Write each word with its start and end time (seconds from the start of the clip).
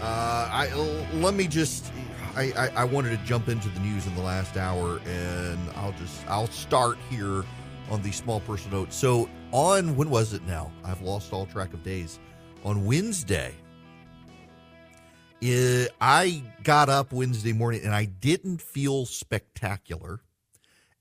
Uh, 0.00 0.48
I 0.50 0.72
let 1.12 1.34
me 1.34 1.46
just 1.46 1.92
I, 2.34 2.50
I, 2.56 2.68
I 2.68 2.84
wanted 2.84 3.10
to 3.10 3.18
jump 3.26 3.50
into 3.50 3.68
the 3.68 3.80
news 3.80 4.06
in 4.06 4.14
the 4.14 4.22
last 4.22 4.56
hour 4.56 4.98
and 5.04 5.60
I'll 5.76 5.92
just 5.92 6.26
I'll 6.28 6.46
start 6.46 6.96
here 7.10 7.44
on 7.90 8.00
the 8.00 8.10
small 8.10 8.40
personal 8.40 8.80
note. 8.80 8.94
So 8.94 9.28
on 9.52 9.94
when 9.96 10.08
was 10.08 10.32
it 10.32 10.46
now? 10.46 10.72
I've 10.82 11.02
lost 11.02 11.34
all 11.34 11.44
track 11.44 11.74
of 11.74 11.82
days. 11.82 12.18
On 12.64 12.86
Wednesday, 12.86 13.52
it, 15.40 15.92
I 16.00 16.42
got 16.62 16.88
up 16.88 17.12
Wednesday 17.12 17.52
morning 17.52 17.82
and 17.84 17.94
I 17.94 18.04
didn't 18.04 18.60
feel 18.60 19.06
spectacular. 19.06 20.20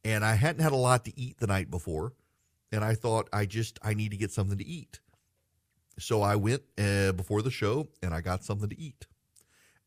And 0.03 0.23
I 0.23 0.35
hadn't 0.35 0.61
had 0.61 0.71
a 0.71 0.77
lot 0.77 1.05
to 1.05 1.20
eat 1.20 1.39
the 1.39 1.48
night 1.48 1.71
before. 1.71 2.13
And 2.71 2.84
I 2.84 2.94
thought, 2.94 3.27
I 3.34 3.45
just, 3.45 3.80
I 3.81 3.94
need 3.94 4.11
to 4.11 4.17
get 4.17 4.31
something 4.31 4.58
to 4.58 4.66
eat. 4.66 4.99
So 5.98 6.21
I 6.21 6.35
went 6.35 6.63
uh, 6.77 7.13
before 7.13 7.41
the 7.41 7.52
show 7.52 7.88
and 8.03 8.13
I 8.13 8.21
got 8.21 8.44
something 8.44 8.70
to 8.70 8.80
eat. 8.80 9.08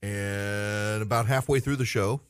And 0.03 1.03
about 1.03 1.27
halfway 1.27 1.61
through 1.61 1.77
the 1.77 1.85
show, 1.85 2.23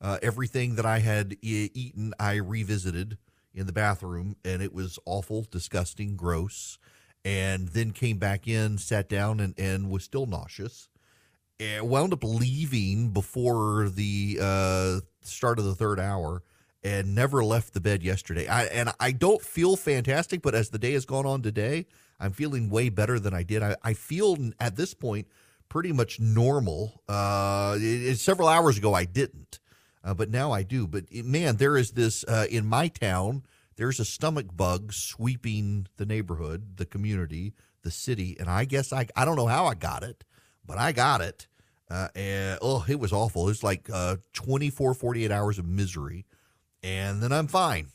uh, 0.00 0.18
everything 0.22 0.76
that 0.76 0.86
I 0.86 1.00
had 1.00 1.36
e- 1.42 1.70
eaten, 1.74 2.14
I 2.18 2.36
revisited 2.36 3.18
in 3.54 3.66
the 3.66 3.72
bathroom 3.72 4.36
and 4.44 4.62
it 4.62 4.72
was 4.72 4.98
awful, 5.04 5.46
disgusting, 5.50 6.16
gross. 6.16 6.78
And 7.24 7.68
then 7.68 7.90
came 7.90 8.18
back 8.18 8.48
in, 8.48 8.78
sat 8.78 9.08
down, 9.08 9.40
and, 9.40 9.58
and 9.58 9.90
was 9.90 10.04
still 10.04 10.24
nauseous 10.24 10.88
wound 11.82 12.12
up 12.12 12.24
leaving 12.24 13.10
before 13.10 13.88
the 13.88 14.38
uh, 14.40 15.00
start 15.22 15.58
of 15.58 15.64
the 15.64 15.74
third 15.74 15.98
hour 15.98 16.42
and 16.84 17.14
never 17.14 17.44
left 17.44 17.74
the 17.74 17.80
bed 17.80 18.02
yesterday. 18.02 18.46
I, 18.46 18.64
and 18.66 18.92
I 19.00 19.12
don't 19.12 19.42
feel 19.42 19.76
fantastic, 19.76 20.42
but 20.42 20.54
as 20.54 20.70
the 20.70 20.78
day 20.78 20.92
has 20.92 21.04
gone 21.04 21.26
on 21.26 21.42
today, 21.42 21.86
I'm 22.20 22.32
feeling 22.32 22.70
way 22.70 22.88
better 22.88 23.18
than 23.18 23.34
I 23.34 23.42
did. 23.42 23.62
I, 23.62 23.76
I 23.82 23.94
feel 23.94 24.36
at 24.60 24.76
this 24.76 24.94
point 24.94 25.26
pretty 25.68 25.92
much 25.92 26.20
normal. 26.20 27.02
Uh, 27.08 27.76
it, 27.78 27.82
it, 27.82 28.18
several 28.18 28.48
hours 28.48 28.78
ago, 28.78 28.94
I 28.94 29.04
didn't, 29.04 29.58
uh, 30.04 30.14
but 30.14 30.30
now 30.30 30.52
I 30.52 30.62
do. 30.62 30.86
But 30.86 31.12
man, 31.12 31.56
there 31.56 31.76
is 31.76 31.92
this 31.92 32.24
uh, 32.24 32.46
in 32.50 32.66
my 32.66 32.88
town. 32.88 33.44
There's 33.76 34.00
a 34.00 34.04
stomach 34.04 34.56
bug 34.56 34.92
sweeping 34.92 35.86
the 35.96 36.06
neighborhood, 36.06 36.76
the 36.76 36.86
community, 36.86 37.54
the 37.82 37.90
city, 37.90 38.36
and 38.38 38.48
I 38.48 38.64
guess 38.64 38.92
I 38.92 39.06
I 39.14 39.24
don't 39.24 39.36
know 39.36 39.46
how 39.46 39.66
I 39.66 39.74
got 39.74 40.02
it 40.02 40.24
but 40.68 40.78
I 40.78 40.92
got 40.92 41.20
it. 41.20 41.48
Uh, 41.90 42.08
and 42.14 42.58
oh, 42.62 42.84
it 42.86 43.00
was 43.00 43.12
awful. 43.12 43.44
It 43.44 43.52
was 43.52 43.64
like 43.64 43.88
uh, 43.92 44.16
24, 44.34 44.94
48 44.94 45.32
hours 45.32 45.58
of 45.58 45.66
misery. 45.66 46.26
And 46.82 47.20
then 47.22 47.32
I'm 47.32 47.48
fine. 47.48 47.88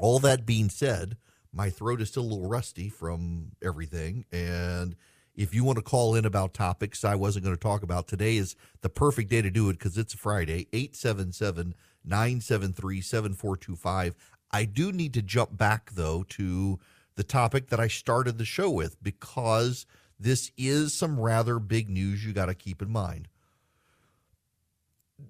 All 0.00 0.18
that 0.20 0.46
being 0.46 0.70
said, 0.70 1.16
my 1.52 1.70
throat 1.70 2.00
is 2.00 2.08
still 2.08 2.22
a 2.22 2.24
little 2.24 2.48
rusty 2.48 2.88
from 2.88 3.52
everything. 3.62 4.24
And 4.32 4.96
if 5.34 5.54
you 5.54 5.62
want 5.62 5.76
to 5.76 5.82
call 5.82 6.14
in 6.14 6.24
about 6.24 6.54
topics 6.54 7.04
I 7.04 7.14
wasn't 7.14 7.44
going 7.44 7.56
to 7.56 7.60
talk 7.60 7.82
about, 7.82 8.08
today 8.08 8.36
is 8.36 8.56
the 8.80 8.88
perfect 8.88 9.28
day 9.28 9.42
to 9.42 9.50
do 9.50 9.68
it 9.68 9.74
because 9.74 9.98
it's 9.98 10.14
a 10.14 10.18
Friday. 10.18 10.66
877 10.72 11.74
973 12.04 13.00
7425. 13.02 14.14
I 14.50 14.64
do 14.64 14.92
need 14.92 15.12
to 15.14 15.22
jump 15.22 15.56
back, 15.56 15.90
though, 15.92 16.24
to 16.30 16.78
the 17.16 17.22
topic 17.22 17.68
that 17.68 17.80
I 17.80 17.88
started 17.88 18.38
the 18.38 18.44
show 18.46 18.70
with 18.70 19.02
because 19.02 19.84
this 20.18 20.50
is 20.56 20.94
some 20.94 21.18
rather 21.18 21.58
big 21.58 21.88
news 21.88 22.24
you 22.24 22.32
got 22.32 22.46
to 22.46 22.54
keep 22.54 22.82
in 22.82 22.90
mind. 22.90 23.28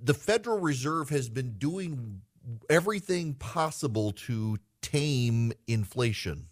The 0.02 0.14
Federal 0.14 0.58
Reserve 0.58 1.10
has 1.10 1.28
been 1.28 1.52
doing 1.58 2.22
everything 2.68 3.34
possible 3.34 4.12
to 4.12 4.58
tame 4.82 5.52
inflation. 5.66 6.48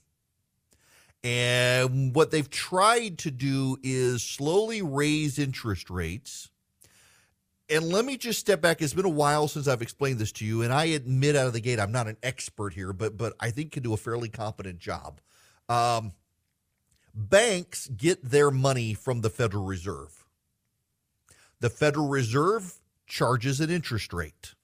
And 1.24 2.14
what 2.14 2.30
they've 2.30 2.48
tried 2.48 3.18
to 3.18 3.30
do 3.30 3.78
is 3.82 4.22
slowly 4.22 4.82
raise 4.82 5.38
interest 5.38 5.90
rates. 5.90 6.50
And 7.68 7.88
let 7.88 8.04
me 8.04 8.16
just 8.16 8.38
step 8.38 8.60
back. 8.60 8.80
It's 8.80 8.94
been 8.94 9.04
a 9.04 9.08
while 9.08 9.48
since 9.48 9.66
I've 9.66 9.82
explained 9.82 10.20
this 10.20 10.30
to 10.32 10.44
you, 10.44 10.62
and 10.62 10.72
I 10.72 10.84
admit 10.84 11.34
out 11.34 11.48
of 11.48 11.52
the 11.52 11.60
gate 11.60 11.80
I'm 11.80 11.90
not 11.90 12.06
an 12.06 12.16
expert 12.22 12.74
here, 12.74 12.92
but 12.92 13.16
but 13.16 13.34
I 13.40 13.50
think 13.50 13.72
can 13.72 13.82
do 13.82 13.92
a 13.92 13.96
fairly 13.96 14.28
competent 14.28 14.78
job. 14.78 15.20
Um, 15.68 16.12
banks 17.16 17.88
get 17.88 18.22
their 18.22 18.50
money 18.50 18.92
from 18.94 19.22
the 19.22 19.30
Federal 19.30 19.64
Reserve. 19.64 20.26
The 21.60 21.70
Federal 21.70 22.08
Reserve 22.08 22.78
charges 23.06 23.60
an 23.60 23.70
interest 23.70 24.12
rate. 24.12 24.54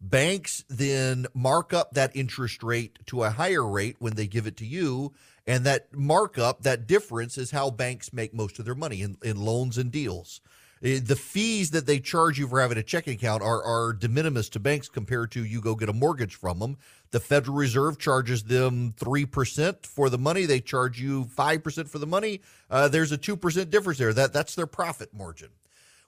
Banks 0.00 0.64
then 0.68 1.26
mark 1.34 1.72
up 1.72 1.92
that 1.92 2.16
interest 2.16 2.62
rate 2.62 2.98
to 3.06 3.22
a 3.22 3.30
higher 3.30 3.66
rate 3.66 3.96
when 3.98 4.14
they 4.14 4.26
give 4.26 4.46
it 4.46 4.56
to 4.58 4.66
you. 4.66 5.12
And 5.46 5.64
that 5.64 5.94
markup, 5.94 6.62
that 6.62 6.86
difference, 6.86 7.36
is 7.36 7.50
how 7.50 7.70
banks 7.70 8.12
make 8.12 8.32
most 8.32 8.58
of 8.58 8.64
their 8.64 8.74
money 8.74 9.02
in, 9.02 9.18
in 9.22 9.36
loans 9.36 9.76
and 9.76 9.92
deals. 9.92 10.40
Eh, 10.82 11.00
the 11.02 11.16
fees 11.16 11.70
that 11.70 11.86
they 11.86 11.98
charge 11.98 12.38
you 12.38 12.48
for 12.48 12.60
having 12.60 12.78
a 12.78 12.82
checking 12.82 13.14
account 13.14 13.42
are, 13.42 13.62
are 13.62 13.92
de 13.92 14.08
minimis 14.08 14.48
to 14.50 14.60
banks 14.60 14.88
compared 14.88 15.30
to 15.32 15.44
you 15.44 15.60
go 15.60 15.74
get 15.74 15.88
a 15.88 15.92
mortgage 15.92 16.34
from 16.34 16.58
them. 16.58 16.76
The 17.10 17.20
Federal 17.20 17.56
Reserve 17.56 17.98
charges 17.98 18.42
them 18.44 18.94
3% 18.98 19.86
for 19.86 20.10
the 20.10 20.18
money. 20.18 20.46
They 20.46 20.60
charge 20.60 21.00
you 21.00 21.24
5% 21.24 21.88
for 21.88 21.98
the 21.98 22.06
money. 22.06 22.40
Uh, 22.70 22.88
there's 22.88 23.12
a 23.12 23.18
2% 23.18 23.70
difference 23.70 23.98
there. 23.98 24.12
That, 24.12 24.32
that's 24.32 24.54
their 24.54 24.66
profit 24.66 25.14
margin. 25.14 25.50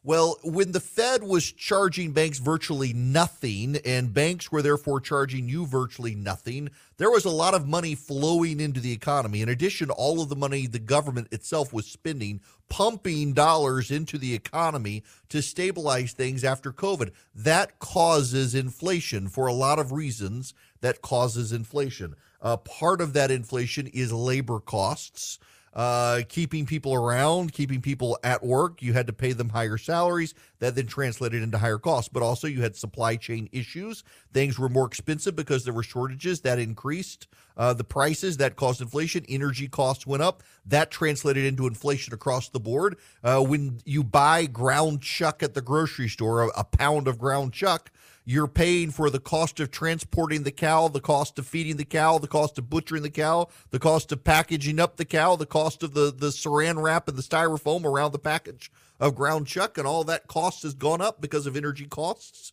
Well, 0.06 0.38
when 0.44 0.70
the 0.70 0.78
Fed 0.78 1.24
was 1.24 1.50
charging 1.50 2.12
banks 2.12 2.38
virtually 2.38 2.92
nothing, 2.92 3.78
and 3.84 4.14
banks 4.14 4.52
were 4.52 4.62
therefore 4.62 5.00
charging 5.00 5.48
you 5.48 5.66
virtually 5.66 6.14
nothing, 6.14 6.70
there 6.96 7.10
was 7.10 7.24
a 7.24 7.30
lot 7.30 7.54
of 7.54 7.66
money 7.66 7.96
flowing 7.96 8.60
into 8.60 8.78
the 8.78 8.92
economy. 8.92 9.42
In 9.42 9.48
addition, 9.48 9.90
all 9.90 10.22
of 10.22 10.28
the 10.28 10.36
money 10.36 10.68
the 10.68 10.78
government 10.78 11.32
itself 11.32 11.72
was 11.72 11.86
spending, 11.86 12.40
pumping 12.68 13.32
dollars 13.32 13.90
into 13.90 14.16
the 14.16 14.32
economy 14.32 15.02
to 15.28 15.42
stabilize 15.42 16.12
things 16.12 16.44
after 16.44 16.72
COVID. 16.72 17.10
That 17.34 17.80
causes 17.80 18.54
inflation 18.54 19.26
for 19.26 19.48
a 19.48 19.52
lot 19.52 19.80
of 19.80 19.90
reasons. 19.90 20.54
That 20.82 21.02
causes 21.02 21.50
inflation. 21.52 22.14
Uh, 22.40 22.58
part 22.58 23.00
of 23.00 23.12
that 23.14 23.32
inflation 23.32 23.88
is 23.88 24.12
labor 24.12 24.60
costs 24.60 25.40
uh, 25.76 26.22
keeping 26.30 26.64
people 26.64 26.94
around, 26.94 27.52
keeping 27.52 27.82
people 27.82 28.18
at 28.24 28.42
work. 28.42 28.80
You 28.80 28.94
had 28.94 29.06
to 29.08 29.12
pay 29.12 29.32
them 29.32 29.50
higher 29.50 29.76
salaries. 29.76 30.32
That 30.58 30.74
then 30.74 30.86
translated 30.86 31.42
into 31.42 31.58
higher 31.58 31.76
costs. 31.78 32.08
But 32.08 32.22
also, 32.22 32.48
you 32.48 32.62
had 32.62 32.74
supply 32.74 33.16
chain 33.16 33.50
issues. 33.52 34.02
Things 34.32 34.58
were 34.58 34.70
more 34.70 34.86
expensive 34.86 35.36
because 35.36 35.64
there 35.64 35.74
were 35.74 35.82
shortages. 35.82 36.40
That 36.40 36.58
increased 36.58 37.28
uh, 37.58 37.74
the 37.74 37.84
prices. 37.84 38.38
That 38.38 38.56
caused 38.56 38.80
inflation. 38.80 39.26
Energy 39.28 39.68
costs 39.68 40.06
went 40.06 40.22
up. 40.22 40.42
That 40.64 40.90
translated 40.90 41.44
into 41.44 41.66
inflation 41.66 42.14
across 42.14 42.48
the 42.48 42.60
board. 42.60 42.96
Uh, 43.22 43.42
when 43.42 43.80
you 43.84 44.02
buy 44.02 44.46
ground 44.46 45.02
chuck 45.02 45.42
at 45.42 45.52
the 45.52 45.60
grocery 45.60 46.08
store, 46.08 46.44
a, 46.44 46.48
a 46.56 46.64
pound 46.64 47.06
of 47.06 47.18
ground 47.18 47.52
chuck, 47.52 47.90
you're 48.28 48.48
paying 48.48 48.90
for 48.90 49.08
the 49.08 49.20
cost 49.20 49.60
of 49.60 49.70
transporting 49.70 50.42
the 50.42 50.50
cow, 50.50 50.88
the 50.88 51.00
cost 51.00 51.38
of 51.38 51.46
feeding 51.46 51.76
the 51.76 51.84
cow, 51.84 52.18
the 52.18 52.26
cost 52.26 52.58
of 52.58 52.68
butchering 52.68 53.04
the 53.04 53.08
cow, 53.08 53.46
the 53.70 53.78
cost 53.78 54.10
of 54.10 54.24
packaging 54.24 54.80
up 54.80 54.96
the 54.96 55.04
cow, 55.04 55.36
the 55.36 55.46
cost 55.46 55.84
of 55.84 55.94
the, 55.94 56.12
the 56.12 56.30
saran 56.30 56.82
wrap 56.82 57.06
and 57.06 57.16
the 57.16 57.22
styrofoam 57.22 57.84
around 57.84 58.10
the 58.10 58.18
package 58.18 58.72
of 58.98 59.14
ground 59.14 59.46
chuck, 59.46 59.78
and 59.78 59.86
all 59.86 60.02
that 60.02 60.26
cost 60.26 60.64
has 60.64 60.74
gone 60.74 61.00
up 61.00 61.20
because 61.20 61.46
of 61.46 61.56
energy 61.56 61.86
costs. 61.86 62.52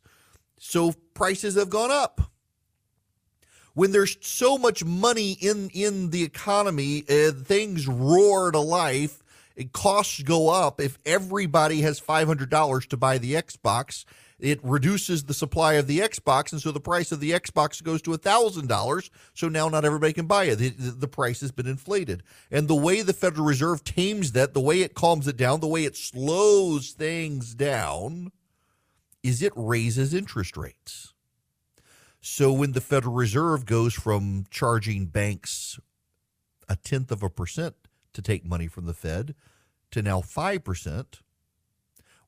So 0.59 0.93
prices 1.15 1.55
have 1.55 1.71
gone 1.71 1.91
up. 1.91 2.21
When 3.73 3.91
there's 3.91 4.17
so 4.21 4.59
much 4.59 4.85
money 4.85 5.31
in, 5.31 5.71
in 5.73 6.11
the 6.11 6.23
economy, 6.23 7.03
uh, 7.09 7.31
things 7.31 7.87
roar 7.87 8.51
to 8.51 8.59
life. 8.59 9.23
Costs 9.71 10.21
go 10.21 10.49
up. 10.49 10.79
If 10.79 10.99
everybody 11.03 11.81
has 11.81 11.99
$500 11.99 12.87
to 12.89 12.97
buy 12.97 13.17
the 13.17 13.33
Xbox 13.33 14.05
it 14.39 14.59
reduces 14.63 15.23
the 15.23 15.33
supply 15.33 15.73
of 15.73 15.87
the 15.87 15.99
Xbox, 15.99 16.51
and 16.51 16.61
so 16.61 16.71
the 16.71 16.79
price 16.79 17.11
of 17.11 17.19
the 17.19 17.31
Xbox 17.31 17.81
goes 17.81 18.01
to 18.03 18.15
thousand 18.17 18.67
dollars. 18.67 19.09
So 19.33 19.47
now 19.47 19.69
not 19.69 19.85
everybody 19.85 20.13
can 20.13 20.27
buy 20.27 20.45
it. 20.45 20.55
The, 20.57 20.69
the, 20.69 21.07
price 21.07 21.41
has 21.41 21.51
been 21.51 21.67
inflated, 21.67 22.23
and 22.51 22.67
the 22.67 22.75
way 22.75 23.01
the 23.01 23.13
Federal 23.13 23.45
Reserve 23.45 23.83
tames 23.83 24.31
that, 24.33 24.53
the 24.53 24.61
way 24.61 24.81
it 24.81 24.95
calms 24.95 25.27
it 25.27 25.37
down, 25.37 25.59
the 25.59 25.67
way 25.67 25.85
it 25.85 25.95
slows 25.95 26.91
things 26.91 27.53
down, 27.53 28.31
is 29.21 29.41
it 29.41 29.53
raises 29.55 30.13
interest 30.13 30.57
rates. 30.57 31.13
So 32.21 32.51
when 32.53 32.71
the 32.71 32.81
Federal 32.81 33.13
Reserve 33.13 33.65
goes 33.65 33.93
from 33.93 34.45
charging 34.49 35.07
banks 35.07 35.79
a 36.69 36.75
tenth 36.75 37.11
of 37.11 37.21
a 37.21 37.29
percent 37.29 37.75
to 38.13 38.21
take 38.21 38.45
money 38.45 38.67
from 38.67 38.85
the 38.85 38.93
Fed 38.93 39.35
to 39.91 40.01
now 40.01 40.21
five 40.21 40.63
percent 40.63 41.19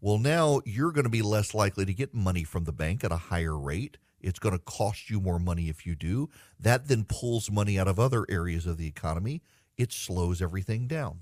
well, 0.02 0.18
now 0.18 0.62
you're 0.66 0.92
going 0.92 1.06
to 1.06 1.10
be 1.10 1.22
less 1.22 1.54
likely 1.54 1.86
to 1.86 1.94
get 1.94 2.14
money 2.14 2.44
from 2.44 2.66
the 2.66 2.72
bank 2.72 3.04
at 3.04 3.12
a 3.12 3.18
higher 3.18 3.58
rate. 3.58 3.98
It's 4.22 4.40
going 4.40 4.58
to 4.58 4.64
cost 4.64 5.10
you 5.10 5.22
more 5.22 5.40
money 5.40 5.70
if 5.70 5.86
you 5.86 5.96
do. 5.96 6.30
That 6.60 6.88
then 6.88 7.06
pulls 7.06 7.52
money 7.52 7.78
out 7.78 7.88
of 7.88 8.00
other 8.00 8.26
areas 8.30 8.66
of 8.66 8.78
the 8.78 8.88
economy. 8.88 9.42
It 9.78 9.92
slows 9.92 10.42
everything 10.42 10.88
down. 10.88 11.22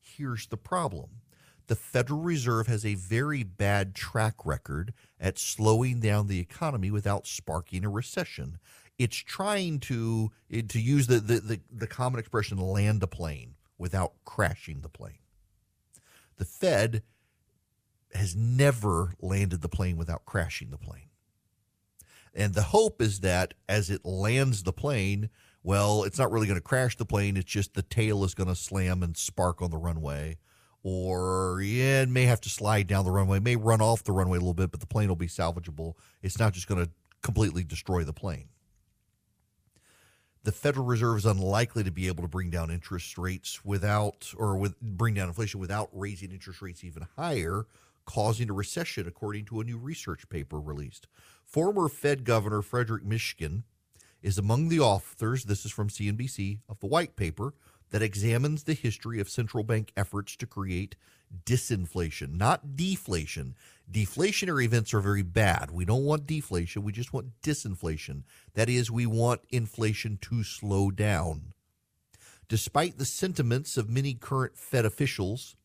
Here's 0.00 0.46
the 0.46 0.56
problem 0.56 1.20
the 1.66 1.76
Federal 1.76 2.20
Reserve 2.20 2.68
has 2.68 2.84
a 2.84 2.94
very 2.94 3.42
bad 3.42 3.94
track 3.94 4.34
record 4.44 4.92
at 5.20 5.38
slowing 5.38 6.00
down 6.00 6.28
the 6.28 6.38
economy 6.38 6.90
without 6.90 7.26
sparking 7.26 7.84
a 7.84 7.88
recession. 7.88 8.58
It's 8.98 9.16
trying 9.16 9.80
to 9.80 10.30
eh, 10.50 10.62
to 10.68 10.80
use 10.80 11.06
the 11.06 11.20
the, 11.20 11.40
the, 11.40 11.60
the 11.70 11.86
common 11.86 12.20
expression 12.20 12.58
land 12.58 13.02
a 13.02 13.06
plane 13.06 13.54
without 13.78 14.12
crashing 14.24 14.80
the 14.80 14.88
plane. 14.88 15.18
The 16.36 16.44
Fed 16.44 17.02
has 18.16 18.36
never 18.36 19.14
landed 19.20 19.62
the 19.62 19.68
plane 19.68 19.96
without 19.96 20.24
crashing 20.24 20.70
the 20.70 20.78
plane. 20.78 21.10
And 22.34 22.54
the 22.54 22.62
hope 22.62 23.00
is 23.00 23.20
that 23.20 23.54
as 23.68 23.88
it 23.88 24.04
lands 24.04 24.62
the 24.62 24.72
plane, 24.72 25.30
well, 25.62 26.04
it's 26.04 26.18
not 26.18 26.30
really 26.30 26.46
going 26.46 26.58
to 26.58 26.62
crash 26.62 26.96
the 26.96 27.06
plane. 27.06 27.36
It's 27.36 27.50
just 27.50 27.74
the 27.74 27.82
tail 27.82 28.22
is 28.24 28.34
going 28.34 28.48
to 28.48 28.54
slam 28.54 29.02
and 29.02 29.16
spark 29.16 29.62
on 29.62 29.70
the 29.70 29.78
runway. 29.78 30.36
Or, 30.82 31.60
yeah, 31.62 32.02
it 32.02 32.08
may 32.08 32.24
have 32.24 32.40
to 32.42 32.48
slide 32.48 32.86
down 32.86 33.04
the 33.04 33.10
runway, 33.10 33.38
it 33.38 33.42
may 33.42 33.56
run 33.56 33.80
off 33.80 34.04
the 34.04 34.12
runway 34.12 34.36
a 34.36 34.40
little 34.40 34.54
bit, 34.54 34.70
but 34.70 34.78
the 34.78 34.86
plane 34.86 35.08
will 35.08 35.16
be 35.16 35.26
salvageable. 35.26 35.94
It's 36.22 36.38
not 36.38 36.52
just 36.52 36.68
going 36.68 36.84
to 36.84 36.90
completely 37.22 37.64
destroy 37.64 38.04
the 38.04 38.12
plane. 38.12 38.50
The 40.44 40.52
Federal 40.52 40.86
Reserve 40.86 41.16
is 41.18 41.26
unlikely 41.26 41.82
to 41.82 41.90
be 41.90 42.06
able 42.06 42.22
to 42.22 42.28
bring 42.28 42.50
down 42.50 42.70
interest 42.70 43.18
rates 43.18 43.64
without, 43.64 44.32
or 44.36 44.56
with 44.56 44.80
bring 44.80 45.14
down 45.14 45.26
inflation 45.26 45.58
without 45.58 45.88
raising 45.92 46.30
interest 46.30 46.62
rates 46.62 46.84
even 46.84 47.04
higher, 47.16 47.66
causing 48.06 48.48
a 48.48 48.54
recession, 48.54 49.06
according 49.06 49.44
to 49.44 49.60
a 49.60 49.64
new 49.64 49.76
research 49.76 50.28
paper 50.28 50.58
released. 50.58 51.06
Former 51.44 51.88
Fed 51.88 52.24
Governor 52.24 52.62
Frederic 52.62 53.04
Mishkin 53.04 53.64
is 54.22 54.38
among 54.38 54.68
the 54.68 54.80
authors, 54.80 55.44
this 55.44 55.64
is 55.64 55.72
from 55.72 55.88
CNBC, 55.88 56.60
of 56.68 56.80
the 56.80 56.86
white 56.86 57.16
paper 57.16 57.52
that 57.90 58.02
examines 58.02 58.64
the 58.64 58.74
history 58.74 59.20
of 59.20 59.28
central 59.28 59.62
bank 59.62 59.92
efforts 59.96 60.36
to 60.36 60.46
create 60.46 60.96
disinflation, 61.44 62.36
not 62.36 62.76
deflation. 62.76 63.54
Deflationary 63.90 64.64
events 64.64 64.92
are 64.92 65.00
very 65.00 65.22
bad. 65.22 65.70
We 65.70 65.84
don't 65.84 66.04
want 66.04 66.26
deflation, 66.26 66.82
we 66.82 66.92
just 66.92 67.12
want 67.12 67.40
disinflation. 67.42 68.22
That 68.54 68.68
is, 68.68 68.90
we 68.90 69.06
want 69.06 69.42
inflation 69.50 70.18
to 70.22 70.42
slow 70.42 70.90
down. 70.90 71.52
Despite 72.48 72.98
the 72.98 73.04
sentiments 73.04 73.76
of 73.76 73.90
many 73.90 74.14
current 74.14 74.56
Fed 74.56 74.84
officials 74.84 75.56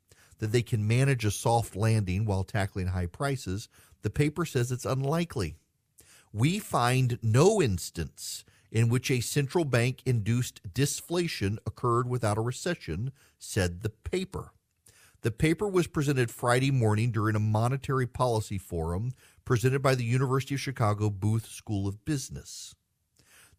that 0.41 0.51
they 0.51 0.61
can 0.61 0.85
manage 0.85 1.23
a 1.23 1.31
soft 1.31 1.75
landing 1.75 2.25
while 2.25 2.43
tackling 2.43 2.87
high 2.87 3.05
prices, 3.05 3.69
the 4.01 4.09
paper 4.09 4.45
says 4.45 4.71
it's 4.71 4.85
unlikely 4.85 5.55
we 6.33 6.59
find 6.59 7.19
no 7.21 7.61
instance 7.61 8.43
in 8.71 8.87
which 8.87 9.11
a 9.11 9.19
central 9.19 9.65
bank 9.65 10.01
induced 10.05 10.61
disflation 10.73 11.57
occurred 11.65 12.07
without 12.07 12.37
a 12.37 12.41
recession, 12.41 13.11
said 13.37 13.81
the 13.81 13.89
paper. 13.89 14.53
The 15.21 15.31
paper 15.31 15.67
was 15.67 15.87
presented 15.87 16.31
Friday 16.31 16.71
morning 16.71 17.11
during 17.11 17.35
a 17.35 17.39
monetary 17.39 18.07
policy 18.07 18.57
forum 18.57 19.11
presented 19.43 19.81
by 19.81 19.95
the 19.95 20.05
University 20.05 20.55
of 20.55 20.61
Chicago 20.61 21.09
Booth 21.09 21.47
School 21.47 21.87
of 21.87 22.05
Business. 22.05 22.73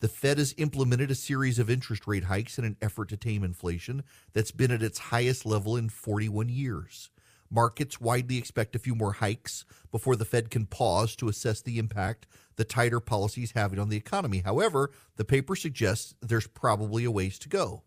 The 0.03 0.09
Fed 0.09 0.39
has 0.39 0.53
implemented 0.59 1.13
a 1.13 1.15
series 1.15 1.61
of 1.61 1.71
interest 1.71 2.09
rate 2.09 2.25
hikes 2.25 2.59
in 2.59 2.65
an 2.65 2.77
effort 2.83 3.09
to 3.11 3.17
tame 3.17 3.45
inflation 3.45 4.03
that's 4.33 4.51
been 4.51 4.73
at 4.73 4.83
its 4.83 4.99
highest 4.99 5.47
level 5.47 5.77
in 5.77 5.89
41 5.91 6.49
years. 6.49 7.11
Markets 7.49 8.01
widely 8.01 8.37
expect 8.37 8.75
a 8.75 8.81
few 8.81 8.97
more 8.97 9.13
hikes 9.13 9.65
before 9.93 10.17
the 10.17 10.25
Fed 10.25 10.51
can 10.51 10.67
pause 10.67 11.15
to 11.15 11.29
assess 11.29 11.61
the 11.61 11.79
impact 11.79 12.27
the 12.57 12.65
tighter 12.65 12.99
policy 12.99 13.45
is 13.45 13.53
having 13.53 13.79
on 13.79 13.91
the 13.91 13.97
economy. 13.97 14.43
However, 14.45 14.91
the 15.15 15.25
paper 15.25 15.55
suggests 15.55 16.17
there's 16.21 16.49
probably 16.49 17.05
a 17.05 17.11
ways 17.13 17.39
to 17.39 17.49
go. 17.49 17.85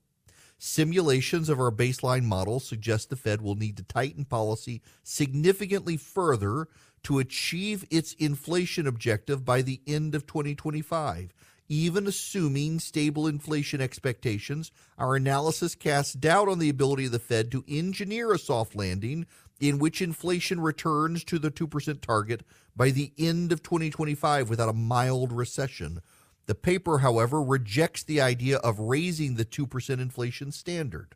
Simulations 0.58 1.50
of 1.50 1.60
our 1.60 1.70
baseline 1.70 2.24
model 2.24 2.62
suggest 2.62 3.10
the 3.10 3.18
Fed 3.18 3.42
will 3.42 3.56
need 3.56 3.76
to 3.76 3.84
tighten 3.84 4.24
policy 4.24 4.82
significantly 5.04 5.98
further 5.98 6.70
to 7.04 7.20
achieve 7.20 7.86
its 7.92 8.14
inflation 8.14 8.88
objective 8.88 9.44
by 9.44 9.62
the 9.62 9.82
end 9.86 10.16
of 10.16 10.26
2025. 10.26 11.34
Even 11.68 12.06
assuming 12.06 12.80
stable 12.80 13.26
inflation 13.26 13.82
expectations, 13.82 14.72
our 15.00 15.16
analysis 15.16 15.74
casts 15.74 16.14
doubt 16.14 16.48
on 16.48 16.60
the 16.60 16.70
ability 16.70 17.08
of 17.08 17.12
the 17.12 17.20
Fed 17.20 17.52
to 17.52 17.66
engineer 17.68 18.32
a 18.32 18.38
soft 18.38 18.76
landing 18.76 19.26
in 19.60 19.80
which 19.80 20.02
inflation 20.02 20.60
returns 20.60 21.24
to 21.24 21.40
the 21.40 21.50
2% 21.50 22.02
target 22.02 22.44
by 22.76 22.92
the 22.92 23.14
end 23.18 23.52
of 23.52 23.64
2025 23.64 24.50
without 24.50 24.70
a 24.70 24.74
mild 24.74 25.32
recession. 25.32 26.02
The 26.46 26.56
paper, 26.56 27.00
however, 27.00 27.42
rejects 27.42 28.04
the 28.04 28.22
idea 28.22 28.58
of 28.58 28.80
raising 28.80 29.36
the 29.36 29.46
2% 29.46 29.90
inflation 30.00 30.52
standard. 30.52 31.16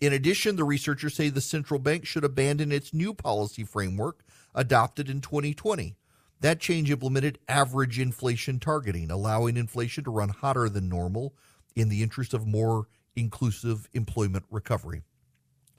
In 0.00 0.12
addition, 0.12 0.54
the 0.54 0.64
researchers 0.64 1.14
say 1.14 1.28
the 1.28 1.40
central 1.40 1.80
bank 1.80 2.06
should 2.06 2.24
abandon 2.24 2.70
its 2.70 2.94
new 2.94 3.12
policy 3.12 3.64
framework 3.64 4.22
adopted 4.54 5.10
in 5.10 5.20
2020. 5.20 5.96
That 6.40 6.60
change 6.60 6.90
implemented 6.90 7.38
average 7.48 7.98
inflation 7.98 8.58
targeting, 8.58 9.10
allowing 9.10 9.56
inflation 9.56 10.04
to 10.04 10.10
run 10.10 10.30
hotter 10.30 10.68
than 10.68 10.88
normal 10.88 11.34
in 11.76 11.88
the 11.88 12.02
interest 12.02 12.32
of 12.32 12.46
more 12.46 12.88
inclusive 13.14 13.88
employment 13.92 14.44
recovery. 14.50 15.02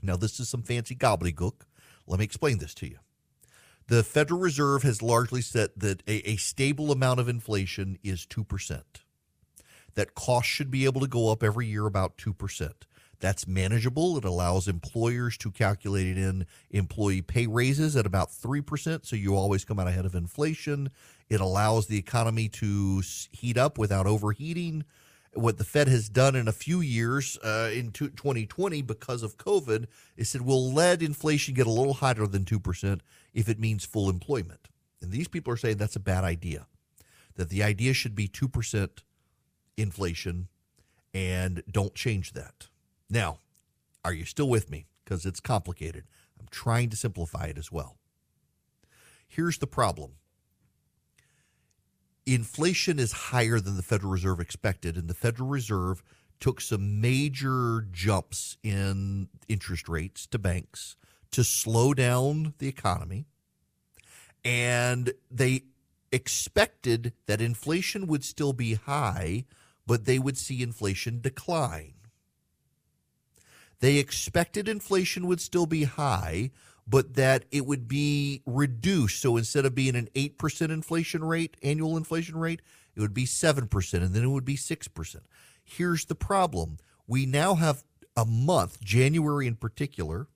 Now, 0.03 0.15
this 0.15 0.39
is 0.39 0.49
some 0.49 0.63
fancy 0.63 0.95
gobbledygook, 0.95 1.61
let 2.07 2.19
me 2.19 2.25
explain 2.25 2.57
this 2.57 2.73
to 2.75 2.87
you. 2.87 2.97
The 3.87 4.03
Federal 4.03 4.39
Reserve 4.39 4.83
has 4.83 5.01
largely 5.01 5.41
said 5.41 5.69
that 5.77 6.03
a, 6.07 6.29
a 6.29 6.35
stable 6.37 6.91
amount 6.91 7.19
of 7.19 7.27
inflation 7.27 7.97
is 8.03 8.25
2%. 8.25 8.81
That 9.95 10.15
costs 10.15 10.49
should 10.49 10.71
be 10.71 10.85
able 10.85 11.01
to 11.01 11.07
go 11.07 11.31
up 11.31 11.43
every 11.43 11.67
year 11.67 11.85
about 11.85 12.17
2%. 12.17 12.71
That's 13.21 13.47
manageable. 13.47 14.17
It 14.17 14.25
allows 14.25 14.67
employers 14.67 15.37
to 15.37 15.51
calculate 15.51 16.07
it 16.07 16.17
in 16.17 16.47
employee 16.71 17.21
pay 17.21 17.47
raises 17.47 17.95
at 17.95 18.07
about 18.07 18.31
3%, 18.31 19.05
so 19.05 19.15
you 19.15 19.35
always 19.35 19.63
come 19.63 19.79
out 19.79 19.87
ahead 19.87 20.05
of 20.05 20.15
inflation. 20.15 20.89
It 21.29 21.39
allows 21.39 21.85
the 21.85 21.97
economy 21.97 22.49
to 22.49 23.01
heat 23.31 23.57
up 23.57 23.77
without 23.77 24.07
overheating 24.07 24.83
what 25.33 25.57
the 25.57 25.63
Fed 25.63 25.87
has 25.87 26.09
done 26.09 26.35
in 26.35 26.47
a 26.47 26.51
few 26.51 26.81
years 26.81 27.37
uh, 27.37 27.69
in 27.73 27.91
2020 27.91 28.81
because 28.81 29.23
of 29.23 29.37
COVID 29.37 29.85
is 30.17 30.29
said 30.29 30.41
we'll 30.41 30.73
let 30.73 31.01
inflation 31.01 31.53
get 31.53 31.67
a 31.67 31.71
little 31.71 31.93
higher 31.93 32.27
than 32.27 32.43
2% 32.43 32.99
if 33.33 33.47
it 33.47 33.59
means 33.59 33.85
full 33.85 34.09
employment. 34.09 34.67
And 35.01 35.11
these 35.11 35.27
people 35.27 35.53
are 35.53 35.57
saying 35.57 35.77
that's 35.77 35.95
a 35.95 36.01
bad 36.01 36.23
idea, 36.23 36.67
that 37.35 37.49
the 37.49 37.63
idea 37.63 37.93
should 37.93 38.15
be 38.15 38.27
2% 38.27 38.89
inflation 39.77 40.47
and 41.13 41.63
don't 41.71 41.95
change 41.95 42.33
that. 42.33 42.67
Now, 43.11 43.39
are 44.05 44.13
you 44.13 44.23
still 44.23 44.47
with 44.47 44.71
me? 44.71 44.87
Because 45.03 45.25
it's 45.25 45.41
complicated. 45.41 46.05
I'm 46.39 46.47
trying 46.49 46.89
to 46.89 46.97
simplify 46.97 47.45
it 47.45 47.57
as 47.57 47.71
well. 47.71 47.97
Here's 49.27 49.59
the 49.59 49.67
problem 49.67 50.13
inflation 52.25 52.99
is 52.99 53.11
higher 53.11 53.59
than 53.59 53.75
the 53.75 53.83
Federal 53.83 54.11
Reserve 54.11 54.39
expected, 54.39 54.95
and 54.95 55.09
the 55.09 55.13
Federal 55.13 55.49
Reserve 55.49 56.01
took 56.39 56.61
some 56.61 57.01
major 57.01 57.85
jumps 57.91 58.57
in 58.63 59.27
interest 59.47 59.89
rates 59.89 60.25
to 60.27 60.39
banks 60.39 60.95
to 61.31 61.43
slow 61.43 61.93
down 61.93 62.53
the 62.59 62.67
economy. 62.67 63.25
And 64.43 65.13
they 65.29 65.63
expected 66.11 67.13
that 67.27 67.41
inflation 67.41 68.07
would 68.07 68.23
still 68.23 68.53
be 68.53 68.73
high, 68.73 69.45
but 69.85 70.05
they 70.05 70.19
would 70.19 70.37
see 70.37 70.63
inflation 70.63 71.21
decline. 71.21 71.93
They 73.81 73.97
expected 73.97 74.69
inflation 74.69 75.27
would 75.27 75.41
still 75.41 75.65
be 75.65 75.83
high, 75.83 76.51
but 76.87 77.15
that 77.15 77.45
it 77.51 77.65
would 77.65 77.87
be 77.87 78.43
reduced. 78.45 79.19
So 79.21 79.37
instead 79.37 79.65
of 79.65 79.75
being 79.75 79.95
an 79.95 80.07
8% 80.15 80.69
inflation 80.69 81.23
rate, 81.23 81.57
annual 81.61 81.97
inflation 81.97 82.37
rate, 82.37 82.61
it 82.95 83.01
would 83.01 83.13
be 83.13 83.25
7%, 83.25 83.93
and 83.93 84.13
then 84.13 84.23
it 84.23 84.29
would 84.29 84.45
be 84.45 84.55
6%. 84.55 85.15
Here's 85.63 86.05
the 86.05 86.15
problem 86.15 86.77
we 87.07 87.25
now 87.25 87.55
have 87.55 87.83
a 88.15 88.25
month, 88.25 88.81
January 88.83 89.47
in 89.47 89.55
particular, 89.55 90.27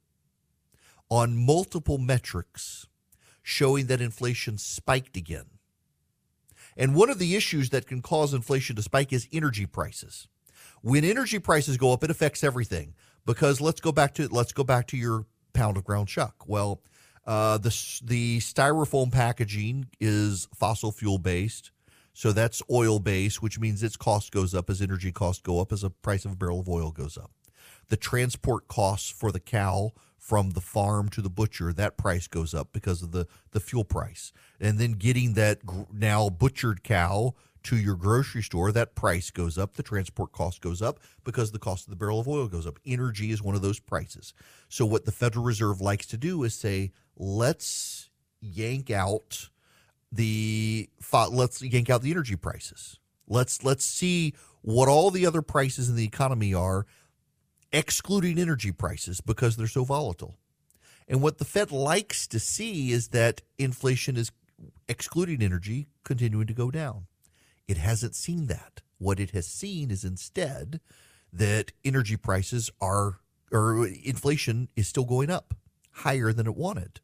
on 1.09 1.37
multiple 1.37 1.97
metrics 1.97 2.87
showing 3.43 3.85
that 3.85 4.01
inflation 4.01 4.57
spiked 4.57 5.15
again. 5.15 5.45
And 6.75 6.95
one 6.95 7.11
of 7.11 7.19
the 7.19 7.35
issues 7.35 7.69
that 7.69 7.85
can 7.85 8.01
cause 8.01 8.33
inflation 8.33 8.75
to 8.75 8.81
spike 8.81 9.13
is 9.13 9.27
energy 9.31 9.67
prices. 9.67 10.27
When 10.81 11.05
energy 11.05 11.39
prices 11.39 11.77
go 11.77 11.93
up, 11.93 12.03
it 12.03 12.11
affects 12.11 12.43
everything 12.43 12.95
because 13.25 13.61
let's 13.61 13.81
go 13.81 13.91
back 13.91 14.13
to 14.15 14.27
let's 14.27 14.51
go 14.53 14.63
back 14.63 14.87
to 14.87 14.97
your 14.97 15.25
pound 15.53 15.77
of 15.77 15.83
ground 15.83 16.07
chuck. 16.07 16.43
Well, 16.47 16.81
uh, 17.25 17.57
the 17.57 17.69
the 18.03 18.39
styrofoam 18.39 19.11
packaging 19.11 19.87
is 19.99 20.47
fossil 20.53 20.91
fuel 20.91 21.17
based, 21.17 21.71
so 22.13 22.31
that's 22.31 22.61
oil 22.69 22.99
based, 22.99 23.41
which 23.41 23.59
means 23.59 23.81
its 23.81 23.97
cost 23.97 24.31
goes 24.31 24.53
up 24.53 24.69
as 24.69 24.81
energy 24.81 25.11
costs 25.11 25.41
go 25.41 25.59
up 25.59 25.71
as 25.71 25.81
the 25.81 25.89
price 25.89 26.25
of 26.25 26.33
a 26.33 26.35
barrel 26.35 26.59
of 26.59 26.69
oil 26.69 26.91
goes 26.91 27.17
up. 27.17 27.31
The 27.89 27.97
transport 27.97 28.67
costs 28.67 29.09
for 29.09 29.31
the 29.31 29.39
cow 29.39 29.93
from 30.17 30.51
the 30.51 30.61
farm 30.61 31.07
to 31.09 31.21
the 31.21 31.29
butcher, 31.29 31.71
that 31.71 31.97
price 31.97 32.27
goes 32.27 32.55
up 32.55 32.69
because 32.73 33.03
of 33.03 33.11
the 33.11 33.27
the 33.51 33.59
fuel 33.59 33.83
price, 33.83 34.31
and 34.59 34.79
then 34.79 34.93
getting 34.93 35.33
that 35.33 35.59
now 35.93 36.29
butchered 36.29 36.83
cow 36.83 37.33
to 37.65 37.77
your 37.77 37.95
grocery 37.95 38.43
store, 38.43 38.71
that 38.71 38.95
price 38.95 39.31
goes 39.31 39.57
up, 39.57 39.73
the 39.73 39.83
transport 39.83 40.31
cost 40.31 40.61
goes 40.61 40.81
up 40.81 40.99
because 41.23 41.51
the 41.51 41.59
cost 41.59 41.85
of 41.85 41.89
the 41.89 41.95
barrel 41.95 42.19
of 42.19 42.27
oil 42.27 42.47
goes 42.47 42.65
up. 42.65 42.79
Energy 42.85 43.31
is 43.31 43.41
one 43.41 43.55
of 43.55 43.61
those 43.61 43.79
prices. 43.79 44.33
So, 44.69 44.85
what 44.85 45.05
the 45.05 45.11
Federal 45.11 45.43
Reserve 45.43 45.81
likes 45.81 46.05
to 46.07 46.17
do 46.17 46.43
is 46.43 46.53
say, 46.53 46.91
let's 47.17 48.09
yank 48.41 48.91
out 48.91 49.49
the 50.11 50.89
let's 51.31 51.61
yank 51.61 51.89
out 51.89 52.01
the 52.01 52.11
energy 52.11 52.35
prices. 52.35 52.99
Let's 53.27 53.63
let's 53.63 53.85
see 53.85 54.33
what 54.61 54.87
all 54.87 55.11
the 55.11 55.25
other 55.25 55.41
prices 55.41 55.89
in 55.89 55.95
the 55.95 56.05
economy 56.05 56.53
are 56.53 56.85
excluding 57.71 58.39
energy 58.39 58.71
prices 58.71 59.21
because 59.21 59.57
they're 59.57 59.67
so 59.67 59.83
volatile. 59.83 60.37
And 61.07 61.21
what 61.21 61.37
the 61.37 61.45
Fed 61.45 61.71
likes 61.71 62.27
to 62.27 62.39
see 62.39 62.91
is 62.91 63.09
that 63.09 63.41
inflation 63.57 64.17
is 64.17 64.31
excluding 64.87 65.41
energy 65.41 65.87
continuing 66.03 66.47
to 66.47 66.53
go 66.53 66.71
down. 66.71 67.07
It 67.67 67.77
hasn't 67.77 68.15
seen 68.15 68.47
that. 68.47 68.81
What 68.97 69.19
it 69.19 69.31
has 69.31 69.47
seen 69.47 69.91
is 69.91 70.03
instead 70.03 70.79
that 71.33 71.71
energy 71.83 72.15
prices 72.15 72.69
are, 72.79 73.19
or 73.51 73.87
inflation 73.87 74.69
is 74.75 74.87
still 74.87 75.05
going 75.05 75.29
up 75.29 75.53
higher 75.91 76.31
than 76.31 76.47
it 76.47 76.55
wanted. 76.55 77.01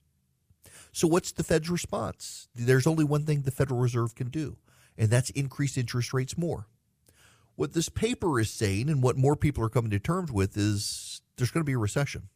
So, 0.91 1.07
what's 1.07 1.31
the 1.31 1.43
Fed's 1.43 1.69
response? 1.69 2.47
There's 2.53 2.87
only 2.87 3.03
one 3.03 3.25
thing 3.25 3.41
the 3.41 3.51
Federal 3.51 3.79
Reserve 3.79 4.15
can 4.15 4.29
do, 4.29 4.57
and 4.97 5.09
that's 5.09 5.29
increase 5.31 5.77
interest 5.77 6.13
rates 6.13 6.37
more. 6.37 6.67
What 7.55 7.73
this 7.73 7.89
paper 7.89 8.39
is 8.39 8.49
saying, 8.49 8.89
and 8.89 9.01
what 9.01 9.17
more 9.17 9.35
people 9.35 9.63
are 9.63 9.69
coming 9.69 9.91
to 9.91 9.99
terms 9.99 10.31
with, 10.31 10.57
is 10.57 11.21
there's 11.37 11.51
going 11.51 11.61
to 11.61 11.69
be 11.69 11.73
a 11.73 11.77
recession. 11.77 12.29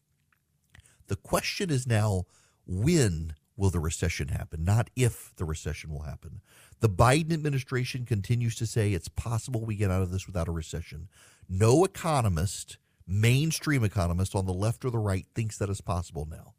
The 1.07 1.15
question 1.15 1.69
is 1.69 1.85
now 1.85 2.23
when 2.65 3.35
will 3.57 3.69
the 3.69 3.79
recession 3.79 4.29
happen, 4.29 4.63
not 4.63 4.89
if 4.95 5.33
the 5.37 5.45
recession 5.45 5.91
will 5.91 6.01
happen. 6.01 6.41
The 6.81 6.89
Biden 6.89 7.33
administration 7.33 8.05
continues 8.05 8.55
to 8.57 8.65
say 8.65 8.91
it's 8.91 9.07
possible 9.07 9.65
we 9.65 9.75
get 9.75 9.91
out 9.91 10.01
of 10.01 10.11
this 10.11 10.27
without 10.27 10.47
a 10.47 10.51
recession. 10.51 11.07
No 11.47 11.85
economist, 11.85 12.77
mainstream 13.07 13.83
economist 13.83 14.35
on 14.35 14.45
the 14.45 14.53
left 14.53 14.83
or 14.83 14.89
the 14.89 14.97
right, 14.97 15.25
thinks 15.33 15.57
that 15.57 15.69
is 15.69 15.81
possible 15.81 16.27
now. 16.29 16.53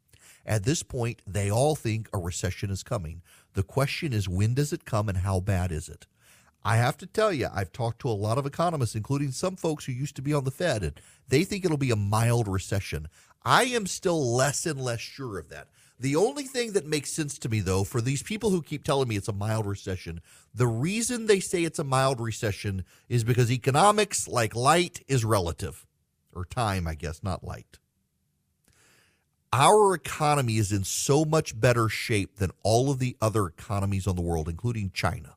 At 0.45 0.63
this 0.63 0.81
point, 0.81 1.21
they 1.27 1.51
all 1.51 1.75
think 1.75 2.09
a 2.13 2.17
recession 2.17 2.69
is 2.71 2.81
coming. 2.81 3.21
The 3.53 3.63
question 3.63 4.13
is 4.13 4.29
when 4.29 4.53
does 4.53 4.71
it 4.71 4.85
come 4.85 5.09
and 5.09 5.19
how 5.19 5.39
bad 5.39 5.71
is 5.71 5.89
it? 5.89 6.07
I 6.63 6.77
have 6.77 6.97
to 6.97 7.05
tell 7.05 7.31
you, 7.31 7.47
I've 7.53 7.71
talked 7.71 7.99
to 7.99 8.09
a 8.09 8.11
lot 8.11 8.37
of 8.37 8.45
economists, 8.45 8.95
including 8.95 9.31
some 9.31 9.55
folks 9.55 9.85
who 9.85 9.91
used 9.91 10.15
to 10.15 10.21
be 10.21 10.33
on 10.33 10.43
the 10.43 10.51
Fed, 10.51 10.83
and 10.83 10.99
they 11.27 11.43
think 11.43 11.63
it'll 11.63 11.77
be 11.77 11.91
a 11.91 11.95
mild 11.95 12.47
recession. 12.47 13.07
I 13.43 13.63
am 13.65 13.85
still 13.87 14.35
less 14.35 14.65
and 14.65 14.81
less 14.81 14.99
sure 14.99 15.37
of 15.37 15.49
that. 15.49 15.67
The 15.99 16.15
only 16.15 16.43
thing 16.43 16.73
that 16.73 16.85
makes 16.85 17.11
sense 17.11 17.39
to 17.39 17.49
me, 17.49 17.59
though, 17.59 17.83
for 17.83 18.01
these 18.01 18.21
people 18.21 18.51
who 18.51 18.61
keep 18.61 18.83
telling 18.83 19.07
me 19.07 19.15
it's 19.15 19.27
a 19.27 19.33
mild 19.33 19.65
recession, 19.65 20.21
the 20.53 20.67
reason 20.67 21.25
they 21.25 21.39
say 21.39 21.63
it's 21.63 21.79
a 21.79 21.83
mild 21.83 22.19
recession 22.19 22.85
is 23.09 23.23
because 23.23 23.51
economics, 23.51 24.27
like 24.27 24.55
light, 24.55 25.03
is 25.07 25.25
relative, 25.25 25.87
or 26.33 26.45
time, 26.45 26.87
I 26.87 26.93
guess, 26.93 27.23
not 27.23 27.43
light. 27.43 27.79
Our 29.51 29.95
economy 29.95 30.57
is 30.57 30.71
in 30.71 30.83
so 30.83 31.25
much 31.25 31.59
better 31.59 31.89
shape 31.89 32.35
than 32.35 32.51
all 32.61 32.91
of 32.91 32.99
the 32.99 33.17
other 33.19 33.47
economies 33.47 34.05
on 34.05 34.15
the 34.15 34.21
world, 34.21 34.47
including 34.47 34.91
China, 34.93 35.35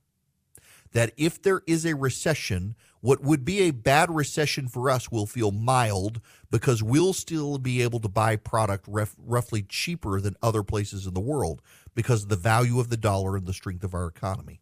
that 0.92 1.12
if 1.16 1.40
there 1.40 1.62
is 1.66 1.86
a 1.86 1.96
recession, 1.96 2.74
what 3.00 3.22
would 3.22 3.44
be 3.44 3.60
a 3.62 3.70
bad 3.70 4.10
recession 4.10 4.68
for 4.68 4.90
us 4.90 5.10
will 5.10 5.26
feel 5.26 5.50
mild 5.50 6.20
because 6.50 6.82
we'll 6.82 7.12
still 7.12 7.58
be 7.58 7.82
able 7.82 8.00
to 8.00 8.08
buy 8.08 8.36
product 8.36 8.84
ref, 8.88 9.14
roughly 9.18 9.62
cheaper 9.62 10.20
than 10.20 10.36
other 10.42 10.62
places 10.62 11.06
in 11.06 11.14
the 11.14 11.20
world 11.20 11.62
because 11.94 12.24
of 12.24 12.28
the 12.28 12.36
value 12.36 12.78
of 12.78 12.90
the 12.90 12.96
dollar 12.96 13.36
and 13.36 13.46
the 13.46 13.54
strength 13.54 13.84
of 13.84 13.94
our 13.94 14.06
economy. 14.06 14.60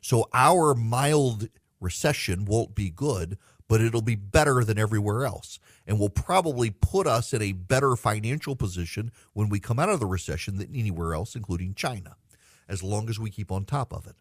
So 0.00 0.28
our 0.32 0.74
mild 0.74 1.48
recession 1.78 2.46
won't 2.46 2.74
be 2.74 2.90
good, 2.90 3.36
but 3.68 3.80
it'll 3.80 4.02
be 4.02 4.16
better 4.16 4.64
than 4.64 4.78
everywhere 4.78 5.24
else 5.24 5.58
and 5.86 5.98
will 5.98 6.08
probably 6.08 6.70
put 6.70 7.06
us 7.06 7.32
in 7.32 7.42
a 7.42 7.52
better 7.52 7.96
financial 7.96 8.56
position 8.56 9.12
when 9.32 9.48
we 9.48 9.60
come 9.60 9.78
out 9.78 9.88
of 9.88 10.00
the 10.00 10.06
recession 10.06 10.56
than 10.56 10.74
anywhere 10.74 11.14
else, 11.14 11.36
including 11.36 11.74
China, 11.74 12.16
as 12.68 12.82
long 12.82 13.08
as 13.08 13.18
we 13.18 13.30
keep 13.30 13.52
on 13.52 13.64
top 13.64 13.92
of 13.92 14.06
it. 14.06 14.16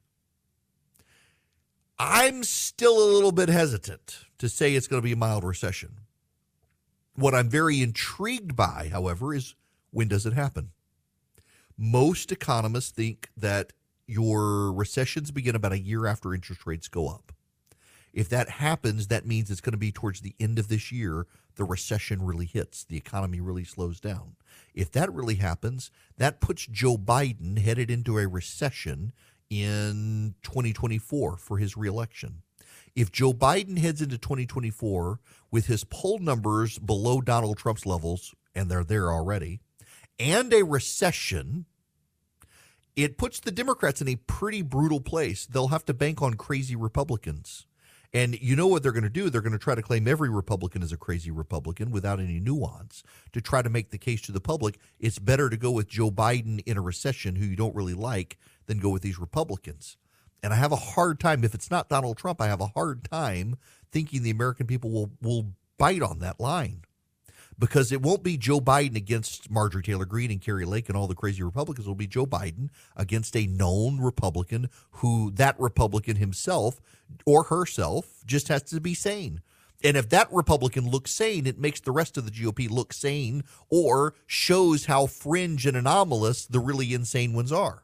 I'm 1.99 2.45
still 2.45 2.97
a 2.97 3.11
little 3.13 3.33
bit 3.33 3.49
hesitant 3.49 4.19
to 4.37 4.47
say 4.47 4.73
it's 4.73 4.87
going 4.87 5.01
to 5.01 5.05
be 5.05 5.11
a 5.11 5.17
mild 5.17 5.43
recession. 5.43 5.97
What 7.15 7.35
I'm 7.35 7.49
very 7.49 7.81
intrigued 7.81 8.55
by, 8.55 8.89
however, 8.89 9.33
is 9.33 9.55
when 9.91 10.07
does 10.07 10.25
it 10.25 10.31
happen? 10.31 10.71
Most 11.77 12.31
economists 12.31 12.91
think 12.91 13.29
that 13.35 13.73
your 14.07 14.71
recessions 14.71 15.31
begin 15.31 15.55
about 15.55 15.73
a 15.73 15.79
year 15.79 16.05
after 16.05 16.33
interest 16.33 16.65
rates 16.65 16.87
go 16.87 17.09
up. 17.09 17.33
If 18.13 18.29
that 18.29 18.49
happens, 18.49 19.07
that 19.07 19.27
means 19.27 19.51
it's 19.51 19.61
going 19.61 19.73
to 19.73 19.77
be 19.77 19.91
towards 19.91 20.21
the 20.21 20.35
end 20.39 20.57
of 20.57 20.69
this 20.69 20.93
year, 20.93 21.27
the 21.55 21.65
recession 21.65 22.25
really 22.25 22.45
hits, 22.45 22.85
the 22.85 22.97
economy 22.97 23.41
really 23.41 23.65
slows 23.65 23.99
down. 23.99 24.35
If 24.73 24.91
that 24.93 25.13
really 25.13 25.35
happens, 25.35 25.91
that 26.17 26.39
puts 26.39 26.65
Joe 26.65 26.97
Biden 26.97 27.59
headed 27.59 27.91
into 27.91 28.17
a 28.17 28.27
recession 28.27 29.11
in 29.49 30.35
2024 30.43 31.37
for 31.37 31.57
his 31.57 31.75
reelection. 31.75 32.41
If 32.95 33.11
Joe 33.11 33.33
Biden 33.33 33.77
heads 33.77 34.01
into 34.01 34.17
2024 34.17 35.19
with 35.51 35.67
his 35.67 35.83
poll 35.83 36.19
numbers 36.19 36.77
below 36.79 37.21
Donald 37.21 37.57
Trump's 37.57 37.85
levels, 37.85 38.33
and 38.55 38.69
they're 38.69 38.83
there 38.83 39.11
already, 39.11 39.61
and 40.19 40.51
a 40.53 40.63
recession, 40.63 41.65
it 42.95 43.17
puts 43.17 43.39
the 43.39 43.51
Democrats 43.51 44.01
in 44.01 44.09
a 44.09 44.15
pretty 44.15 44.61
brutal 44.61 44.99
place. 44.99 45.45
They'll 45.45 45.69
have 45.69 45.85
to 45.85 45.93
bank 45.93 46.21
on 46.21 46.33
crazy 46.33 46.75
Republicans. 46.75 47.65
And 48.11 48.41
you 48.41 48.55
know 48.55 48.65
what 48.65 48.81
they're 48.81 48.91
going 48.91 49.03
to 49.03 49.09
do? 49.09 49.29
They're 49.29 49.41
going 49.41 49.53
to 49.53 49.59
try 49.59 49.75
to 49.75 49.83
claim 49.83 50.07
every 50.07 50.29
Republican 50.29 50.81
is 50.81 50.91
a 50.91 50.97
crazy 50.97 51.29
Republican 51.29 51.91
without 51.91 52.19
any 52.19 52.39
nuance 52.39 53.03
to 53.33 53.41
try 53.41 53.61
to 53.61 53.69
make 53.69 53.91
the 53.91 53.99
case 53.99 54.21
to 54.23 54.31
the 54.31 54.41
public. 54.41 54.79
It's 54.99 55.19
better 55.19 55.47
to 55.49 55.57
go 55.57 55.71
with 55.71 55.87
Joe 55.87 56.09
Biden 56.09 56.61
in 56.65 56.75
a 56.75 56.81
recession, 56.81 57.35
who 57.35 57.45
you 57.45 57.55
don't 57.55 57.75
really 57.75 57.93
like, 57.93 58.39
than 58.69 58.79
go 58.79 58.89
with 58.89 59.01
these 59.01 59.19
Republicans. 59.19 59.97
And 60.41 60.53
I 60.53 60.55
have 60.55 60.71
a 60.71 60.77
hard 60.77 61.19
time, 61.19 61.43
if 61.43 61.53
it's 61.53 61.69
not 61.69 61.89
Donald 61.89 62.17
Trump, 62.17 62.39
I 62.39 62.47
have 62.47 62.61
a 62.61 62.67
hard 62.67 63.03
time 63.03 63.57
thinking 63.91 64.23
the 64.23 64.29
American 64.29 64.67
people 64.67 64.91
will, 64.91 65.11
will 65.21 65.47
bite 65.77 66.01
on 66.01 66.19
that 66.19 66.39
line 66.39 66.83
because 67.57 67.91
it 67.91 68.01
won't 68.01 68.23
be 68.23 68.37
Joe 68.37 68.61
Biden 68.61 68.95
against 68.95 69.51
Marjorie 69.51 69.83
Taylor 69.83 70.05
Greene 70.05 70.31
and 70.31 70.39
Kari 70.39 70.63
Lake 70.63 70.87
and 70.87 70.97
all 70.97 71.07
the 71.07 71.15
crazy 71.15 71.43
Republicans. 71.43 71.85
It'll 71.85 71.95
be 71.95 72.07
Joe 72.07 72.25
Biden 72.25 72.69
against 72.95 73.35
a 73.35 73.47
known 73.47 73.99
Republican 73.99 74.69
who 74.91 75.31
that 75.31 75.59
Republican 75.59 76.15
himself 76.15 76.79
or 77.25 77.45
herself 77.45 78.23
just 78.25 78.47
has 78.47 78.63
to 78.63 78.79
be 78.79 78.93
sane. 78.93 79.41
And 79.83 79.97
if 79.97 80.09
that 80.09 80.31
Republican 80.31 80.89
looks 80.89 81.11
sane, 81.11 81.47
it 81.47 81.57
makes 81.57 81.79
the 81.79 81.91
rest 81.91 82.17
of 82.17 82.25
the 82.25 82.31
GOP 82.31 82.69
look 82.69 82.93
sane 82.93 83.43
or 83.69 84.13
shows 84.27 84.85
how 84.85 85.07
fringe 85.07 85.65
and 85.65 85.75
anomalous 85.75 86.45
the 86.45 86.59
really 86.59 86.93
insane 86.93 87.33
ones 87.33 87.51
are 87.51 87.83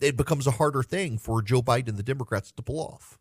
it 0.00 0.16
becomes 0.16 0.46
a 0.46 0.52
harder 0.52 0.82
thing 0.82 1.18
for 1.18 1.42
Joe 1.42 1.62
Biden 1.62 1.88
and 1.88 1.96
the 1.96 2.02
Democrats 2.02 2.52
to 2.52 2.62
pull 2.62 2.80
off. 2.80 3.18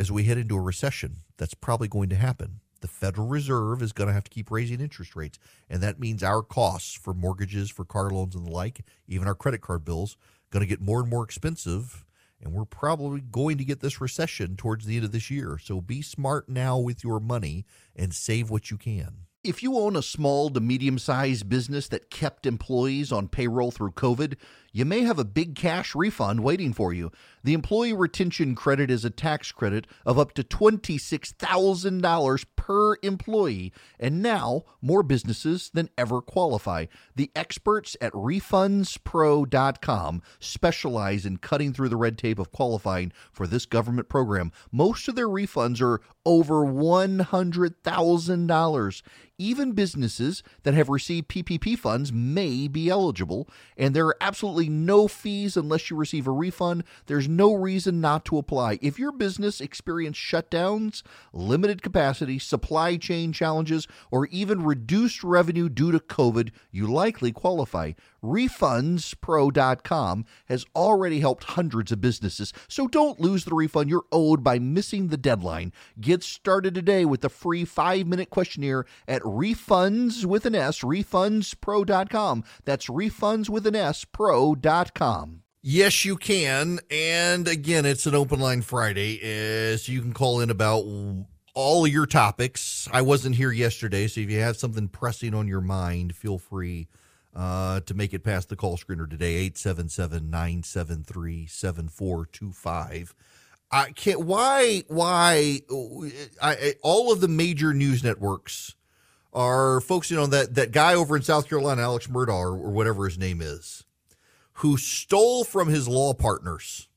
As 0.00 0.12
we 0.12 0.24
head 0.24 0.38
into 0.38 0.56
a 0.56 0.60
recession, 0.60 1.18
that's 1.36 1.54
probably 1.54 1.88
going 1.88 2.08
to 2.10 2.16
happen. 2.16 2.60
The 2.80 2.88
Federal 2.88 3.26
Reserve 3.26 3.82
is 3.82 3.92
going 3.92 4.06
to 4.06 4.14
have 4.14 4.24
to 4.24 4.30
keep 4.30 4.50
raising 4.50 4.80
interest 4.80 5.16
rates, 5.16 5.38
and 5.68 5.82
that 5.82 5.98
means 5.98 6.22
our 6.22 6.42
costs 6.42 6.94
for 6.94 7.12
mortgages, 7.12 7.70
for 7.70 7.84
car 7.84 8.10
loans, 8.10 8.36
and 8.36 8.46
the 8.46 8.50
like, 8.52 8.84
even 9.08 9.26
our 9.26 9.34
credit 9.34 9.60
card 9.60 9.84
bills, 9.84 10.16
going 10.50 10.60
to 10.60 10.68
get 10.68 10.80
more 10.80 11.00
and 11.00 11.10
more 11.10 11.24
expensive. 11.24 12.04
And 12.40 12.52
we're 12.52 12.64
probably 12.64 13.20
going 13.20 13.58
to 13.58 13.64
get 13.64 13.80
this 13.80 14.00
recession 14.00 14.54
towards 14.54 14.86
the 14.86 14.94
end 14.94 15.04
of 15.04 15.10
this 15.10 15.28
year. 15.28 15.58
So 15.60 15.80
be 15.80 16.02
smart 16.02 16.48
now 16.48 16.78
with 16.78 17.02
your 17.02 17.18
money 17.18 17.66
and 17.96 18.14
save 18.14 18.48
what 18.48 18.70
you 18.70 18.76
can. 18.76 19.27
If 19.44 19.62
you 19.62 19.76
own 19.78 19.94
a 19.94 20.02
small 20.02 20.50
to 20.50 20.60
medium 20.60 20.98
sized 20.98 21.48
business 21.48 21.86
that 21.88 22.10
kept 22.10 22.44
employees 22.44 23.12
on 23.12 23.28
payroll 23.28 23.70
through 23.70 23.92
COVID, 23.92 24.34
you 24.78 24.84
may 24.84 25.00
have 25.00 25.18
a 25.18 25.24
big 25.24 25.56
cash 25.56 25.96
refund 25.96 26.44
waiting 26.44 26.72
for 26.72 26.92
you. 26.92 27.10
The 27.42 27.54
Employee 27.54 27.94
Retention 27.94 28.54
Credit 28.54 28.92
is 28.92 29.04
a 29.04 29.10
tax 29.10 29.50
credit 29.50 29.88
of 30.06 30.20
up 30.20 30.34
to 30.34 30.44
$26,000 30.44 32.44
per 32.54 32.96
employee, 33.02 33.72
and 33.98 34.22
now 34.22 34.62
more 34.80 35.02
businesses 35.02 35.72
than 35.74 35.90
ever 35.98 36.20
qualify. 36.20 36.86
The 37.16 37.32
experts 37.34 37.96
at 38.00 38.12
refundspro.com 38.12 40.22
specialize 40.38 41.26
in 41.26 41.38
cutting 41.38 41.72
through 41.72 41.88
the 41.88 41.96
red 41.96 42.16
tape 42.16 42.38
of 42.38 42.52
qualifying 42.52 43.12
for 43.32 43.48
this 43.48 43.66
government 43.66 44.08
program. 44.08 44.52
Most 44.70 45.08
of 45.08 45.16
their 45.16 45.28
refunds 45.28 45.80
are 45.80 46.00
over 46.24 46.64
$100,000. 46.66 49.02
Even 49.40 49.70
businesses 49.72 50.42
that 50.64 50.74
have 50.74 50.88
received 50.88 51.28
PPP 51.28 51.78
funds 51.78 52.12
may 52.12 52.66
be 52.68 52.90
eligible, 52.90 53.48
and 53.76 53.94
there 53.94 54.06
are 54.06 54.16
absolutely 54.20 54.67
no 54.68 55.08
fees 55.08 55.56
unless 55.56 55.90
you 55.90 55.96
receive 55.96 56.26
a 56.26 56.32
refund. 56.32 56.84
There's 57.06 57.28
no 57.28 57.54
reason 57.54 58.00
not 58.00 58.24
to 58.26 58.38
apply. 58.38 58.78
If 58.82 58.98
your 58.98 59.12
business 59.12 59.60
experienced 59.60 60.20
shutdowns, 60.20 61.02
limited 61.32 61.82
capacity, 61.82 62.38
supply 62.38 62.96
chain 62.96 63.32
challenges, 63.32 63.86
or 64.10 64.26
even 64.26 64.64
reduced 64.64 65.24
revenue 65.24 65.68
due 65.68 65.92
to 65.92 65.98
COVID, 65.98 66.50
you 66.70 66.86
likely 66.86 67.32
qualify. 67.32 67.92
RefundsPro.com 68.22 70.24
has 70.46 70.64
already 70.74 71.20
helped 71.20 71.44
hundreds 71.44 71.92
of 71.92 72.00
businesses, 72.00 72.52
so 72.68 72.88
don't 72.88 73.20
lose 73.20 73.44
the 73.44 73.54
refund 73.54 73.90
you're 73.90 74.04
owed 74.10 74.42
by 74.42 74.58
missing 74.58 75.08
the 75.08 75.16
deadline. 75.16 75.72
Get 76.00 76.22
started 76.22 76.74
today 76.74 77.04
with 77.04 77.20
the 77.20 77.28
free 77.28 77.64
five 77.64 78.06
minute 78.06 78.30
questionnaire 78.30 78.86
at 79.06 79.22
refunds 79.22 80.24
with 80.24 80.46
an 80.46 80.54
S, 80.54 80.80
refundspro.com. 80.80 82.44
That's 82.64 82.86
refunds 82.86 83.48
with 83.48 83.66
an 83.66 83.76
S, 83.76 84.04
pro.com. 84.04 85.42
Yes, 85.60 86.04
you 86.04 86.16
can. 86.16 86.78
And 86.90 87.48
again, 87.48 87.84
it's 87.84 88.06
an 88.06 88.14
open 88.14 88.40
line 88.40 88.62
Friday, 88.62 89.76
so 89.76 89.92
you 89.92 90.00
can 90.00 90.12
call 90.12 90.40
in 90.40 90.50
about 90.50 90.84
all 91.54 91.86
your 91.86 92.06
topics. 92.06 92.88
I 92.92 93.02
wasn't 93.02 93.34
here 93.34 93.50
yesterday, 93.50 94.06
so 94.06 94.20
if 94.20 94.30
you 94.30 94.40
have 94.40 94.56
something 94.56 94.88
pressing 94.88 95.34
on 95.34 95.48
your 95.48 95.60
mind, 95.60 96.14
feel 96.14 96.38
free 96.38 96.88
uh, 97.38 97.80
to 97.80 97.94
make 97.94 98.12
it 98.12 98.24
past 98.24 98.48
the 98.48 98.56
call 98.56 98.76
screener 98.76 99.08
today, 99.08 99.36
877 99.36 100.28
973 100.28 101.46
7425. 101.46 103.14
I 103.70 103.92
can't. 103.92 104.22
Why? 104.22 104.82
Why? 104.88 105.60
I, 106.42 106.50
I, 106.50 106.74
all 106.82 107.12
of 107.12 107.20
the 107.20 107.28
major 107.28 107.72
news 107.72 108.02
networks 108.02 108.74
are 109.32 109.80
focusing 109.80 110.18
on 110.18 110.30
that 110.30 110.56
that 110.56 110.72
guy 110.72 110.94
over 110.94 111.16
in 111.16 111.22
South 111.22 111.48
Carolina, 111.48 111.82
Alex 111.82 112.08
Murdaugh, 112.08 112.40
or, 112.40 112.52
or 112.54 112.70
whatever 112.70 113.04
his 113.06 113.18
name 113.18 113.40
is 113.40 113.84
who 114.58 114.76
stole 114.76 115.44
from 115.44 115.68
his 115.68 115.86
law 115.86 116.12
partners. 116.12 116.88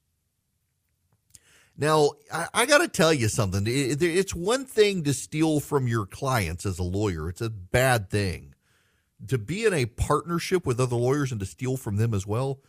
Now, 1.78 2.12
I, 2.34 2.48
I 2.54 2.66
got 2.66 2.80
to 2.80 2.88
tell 2.88 3.14
you 3.14 3.28
something. 3.28 3.68
It, 3.68 4.02
it's 4.02 4.34
one 4.34 4.66
thing 4.66 5.04
to 5.04 5.14
steal 5.14 5.60
from 5.60 5.88
your 5.88 6.08
clients 6.08 6.66
as 6.66 6.80
a 6.80 6.84
lawyer, 6.84 7.30
it's 7.30 7.42
a 7.42 7.52
bad 7.52 8.10
thing. 8.10 8.51
To 9.28 9.38
be 9.38 9.66
in 9.66 9.74
a 9.74 9.86
partnership 9.86 10.66
with 10.66 10.80
other 10.80 10.96
lawyers 10.96 11.32
and 11.32 11.40
to 11.40 11.46
steal 11.46 11.78
from 11.78 11.98
them 11.98 12.14
as 12.14 12.26
well, 12.26 12.60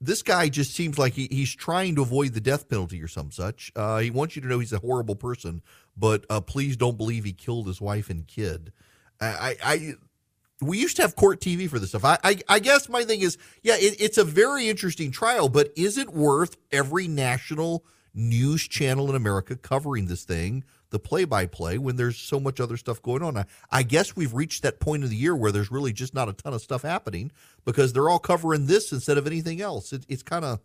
this 0.00 0.22
guy 0.22 0.48
just 0.48 0.74
seems 0.74 0.98
like 0.98 1.14
he, 1.14 1.28
he's 1.30 1.54
trying 1.54 1.94
to 1.96 2.02
avoid 2.02 2.32
the 2.32 2.40
death 2.40 2.68
penalty 2.68 3.02
or 3.02 3.08
some 3.08 3.30
such. 3.30 3.70
Uh, 3.76 3.98
he 3.98 4.10
wants 4.10 4.34
you 4.34 4.42
to 4.42 4.48
know 4.48 4.58
he's 4.58 4.72
a 4.72 4.78
horrible 4.78 5.16
person, 5.16 5.62
but 5.96 6.24
uh, 6.30 6.40
please 6.40 6.76
don't 6.76 6.96
believe 6.96 7.24
he 7.24 7.32
killed 7.32 7.66
his 7.66 7.80
wife 7.80 8.08
and 8.08 8.26
kid. 8.26 8.72
I, 9.20 9.56
I, 9.62 9.92
we 10.62 10.78
used 10.78 10.96
to 10.96 11.02
have 11.02 11.16
court 11.16 11.40
TV 11.40 11.68
for 11.68 11.78
this 11.78 11.90
stuff. 11.90 12.04
I, 12.04 12.18
I, 12.24 12.36
I 12.48 12.58
guess 12.58 12.88
my 12.88 13.04
thing 13.04 13.20
is, 13.20 13.36
yeah, 13.62 13.76
it, 13.76 14.00
it's 14.00 14.16
a 14.16 14.24
very 14.24 14.68
interesting 14.68 15.10
trial, 15.10 15.48
but 15.48 15.70
is 15.76 15.98
it 15.98 16.10
worth 16.10 16.56
every 16.72 17.06
national 17.06 17.84
news 18.14 18.66
channel 18.66 19.08
in 19.10 19.16
America 19.16 19.56
covering 19.56 20.06
this 20.06 20.24
thing, 20.24 20.64
the 20.90 20.98
play 20.98 21.24
by 21.24 21.46
play, 21.46 21.78
when 21.78 21.96
there's 21.96 22.16
so 22.16 22.38
much 22.38 22.60
other 22.60 22.76
stuff 22.76 23.02
going 23.02 23.22
on? 23.22 23.36
I, 23.36 23.44
I 23.70 23.82
guess 23.82 24.14
we've 24.14 24.34
reached 24.34 24.62
that 24.62 24.80
point 24.80 25.04
of 25.04 25.10
the 25.10 25.16
year 25.16 25.34
where 25.34 25.52
there's 25.52 25.70
really 25.70 25.92
just 25.92 26.14
not 26.14 26.28
a 26.28 26.32
ton 26.32 26.54
of 26.54 26.60
stuff 26.60 26.82
happening 26.82 27.32
because 27.64 27.92
they're 27.92 28.08
all 28.08 28.18
covering 28.18 28.66
this 28.66 28.92
instead 28.92 29.18
of 29.18 29.26
anything 29.26 29.60
else. 29.60 29.92
It, 29.92 30.04
it's 30.08 30.22
kind 30.22 30.44
of 30.44 30.60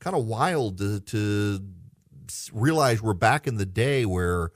kind 0.00 0.16
of 0.16 0.26
wild 0.26 0.78
to, 0.78 1.00
to 1.00 1.60
realize 2.52 3.02
we're 3.02 3.14
back 3.14 3.46
in 3.46 3.56
the 3.56 3.66
day 3.66 4.04
where 4.04 4.50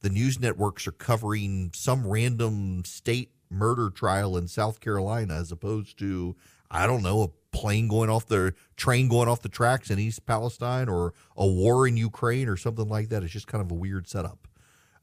the 0.00 0.10
news 0.10 0.38
networks 0.38 0.86
are 0.86 0.92
covering 0.92 1.70
some 1.74 2.06
random 2.06 2.84
state 2.84 3.30
murder 3.50 3.90
trial 3.90 4.36
in 4.36 4.48
South 4.48 4.80
Carolina 4.80 5.34
as 5.34 5.52
opposed 5.52 5.98
to, 5.98 6.36
I 6.70 6.86
don't 6.86 7.02
know, 7.02 7.22
a 7.22 7.28
plane 7.56 7.88
going 7.88 8.10
off 8.10 8.26
the 8.26 8.52
train 8.76 9.08
going 9.08 9.28
off 9.28 9.42
the 9.42 9.48
tracks 9.48 9.90
in 9.90 9.98
East 9.98 10.26
Palestine 10.26 10.88
or 10.88 11.14
a 11.36 11.46
war 11.46 11.86
in 11.86 11.96
Ukraine 11.96 12.48
or 12.48 12.56
something 12.56 12.88
like 12.88 13.08
that. 13.10 13.22
It's 13.22 13.32
just 13.32 13.46
kind 13.46 13.62
of 13.64 13.70
a 13.70 13.74
weird 13.74 14.08
setup. 14.08 14.48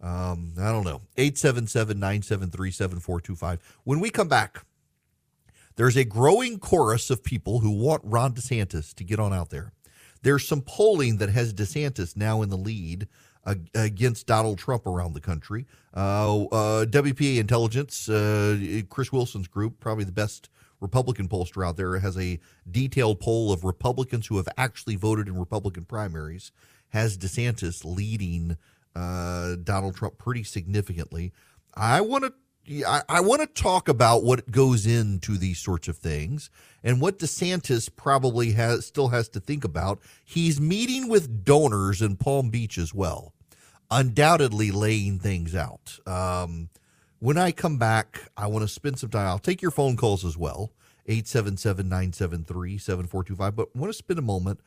Um, 0.02 0.54
I 0.60 0.72
don't 0.72 0.84
know. 0.84 1.02
877 1.18 2.00
973 2.00 2.72
7425. 2.72 3.80
When 3.84 4.00
we 4.00 4.10
come 4.10 4.28
back, 4.28 4.66
there's 5.76 5.96
a 5.96 6.04
growing 6.04 6.60
chorus 6.60 7.10
of 7.10 7.24
people 7.24 7.60
who 7.60 7.72
want 7.72 8.02
Ron 8.04 8.34
DeSantis 8.34 8.94
to 8.96 9.04
get 9.04 9.20
on 9.20 9.34
out 9.34 9.50
there. 9.50 9.74
There's 10.24 10.48
some 10.48 10.62
polling 10.62 11.18
that 11.18 11.30
has 11.30 11.54
DeSantis 11.54 12.16
now 12.16 12.42
in 12.42 12.50
the 12.50 12.58
lead 12.58 13.08
against 13.74 14.28
Donald 14.28 14.60
Trump 14.60 14.86
around 14.86 15.14
the 15.14 15.22
country. 15.22 15.66
Uh, 15.96 16.44
uh, 16.46 16.86
WPA 16.86 17.38
Intelligence, 17.38 18.08
uh, 18.08 18.82
Chris 18.90 19.12
Wilson's 19.12 19.48
group, 19.48 19.80
probably 19.80 20.04
the 20.04 20.12
best 20.12 20.50
Republican 20.80 21.28
pollster 21.28 21.66
out 21.66 21.78
there, 21.78 21.98
has 22.00 22.18
a 22.18 22.40
detailed 22.70 23.20
poll 23.20 23.52
of 23.52 23.64
Republicans 23.64 24.28
who 24.28 24.38
have 24.38 24.48
actually 24.58 24.96
voted 24.96 25.28
in 25.28 25.40
Republican 25.40 25.86
primaries. 25.86 26.52
Has 26.90 27.18
DeSantis 27.18 27.86
leading 27.86 28.58
uh, 28.96 29.56
Donald 29.64 29.96
Trump 29.96 30.18
pretty 30.18 30.44
significantly? 30.44 31.32
I 31.74 32.02
want 32.02 32.26
to 32.26 32.34
I, 32.88 33.02
I 33.10 33.22
want 33.22 33.42
to 33.42 33.48
talk 33.48 33.90
about 33.90 34.24
what 34.24 34.52
goes 34.52 34.86
into 34.86 35.38
these 35.38 35.60
sorts 35.60 35.88
of 35.88 35.98
things 35.98 36.50
and 36.84 37.02
what 37.02 37.20
DeSantis 37.20 37.90
probably 37.94 38.52
has 38.52 38.86
still 38.86 39.10
has 39.10 39.28
to 39.30 39.40
think 39.40 39.64
about. 39.64 40.00
He's 40.24 40.62
meeting 40.62 41.10
with 41.10 41.44
donors 41.44 42.02
in 42.02 42.18
Palm 42.18 42.50
Beach 42.50 42.78
as 42.78 42.94
well, 42.94 43.34
undoubtedly 43.90 44.72
laying 44.72 45.20
things 45.20 45.56
out. 45.56 45.98
Um, 46.06 46.70
when 47.20 47.38
I 47.38 47.52
come 47.52 47.78
back, 47.78 48.30
I 48.38 48.48
want 48.48 48.64
to 48.64 48.68
spend 48.68 49.00
some 49.00 49.10
time. 49.10 49.28
I'll 49.28 49.40
take 49.40 49.62
your 49.62 49.72
phone 49.72 49.98
calls 49.98 50.24
as 50.24 50.38
well, 50.38 50.72
877 51.08 51.88
973 51.90 52.78
7425. 52.78 53.56
But 53.56 53.70
I 53.76 53.80
want 53.80 53.92
to 53.92 53.98
spend 53.98 54.20
a 54.20 54.24
moment 54.24 54.60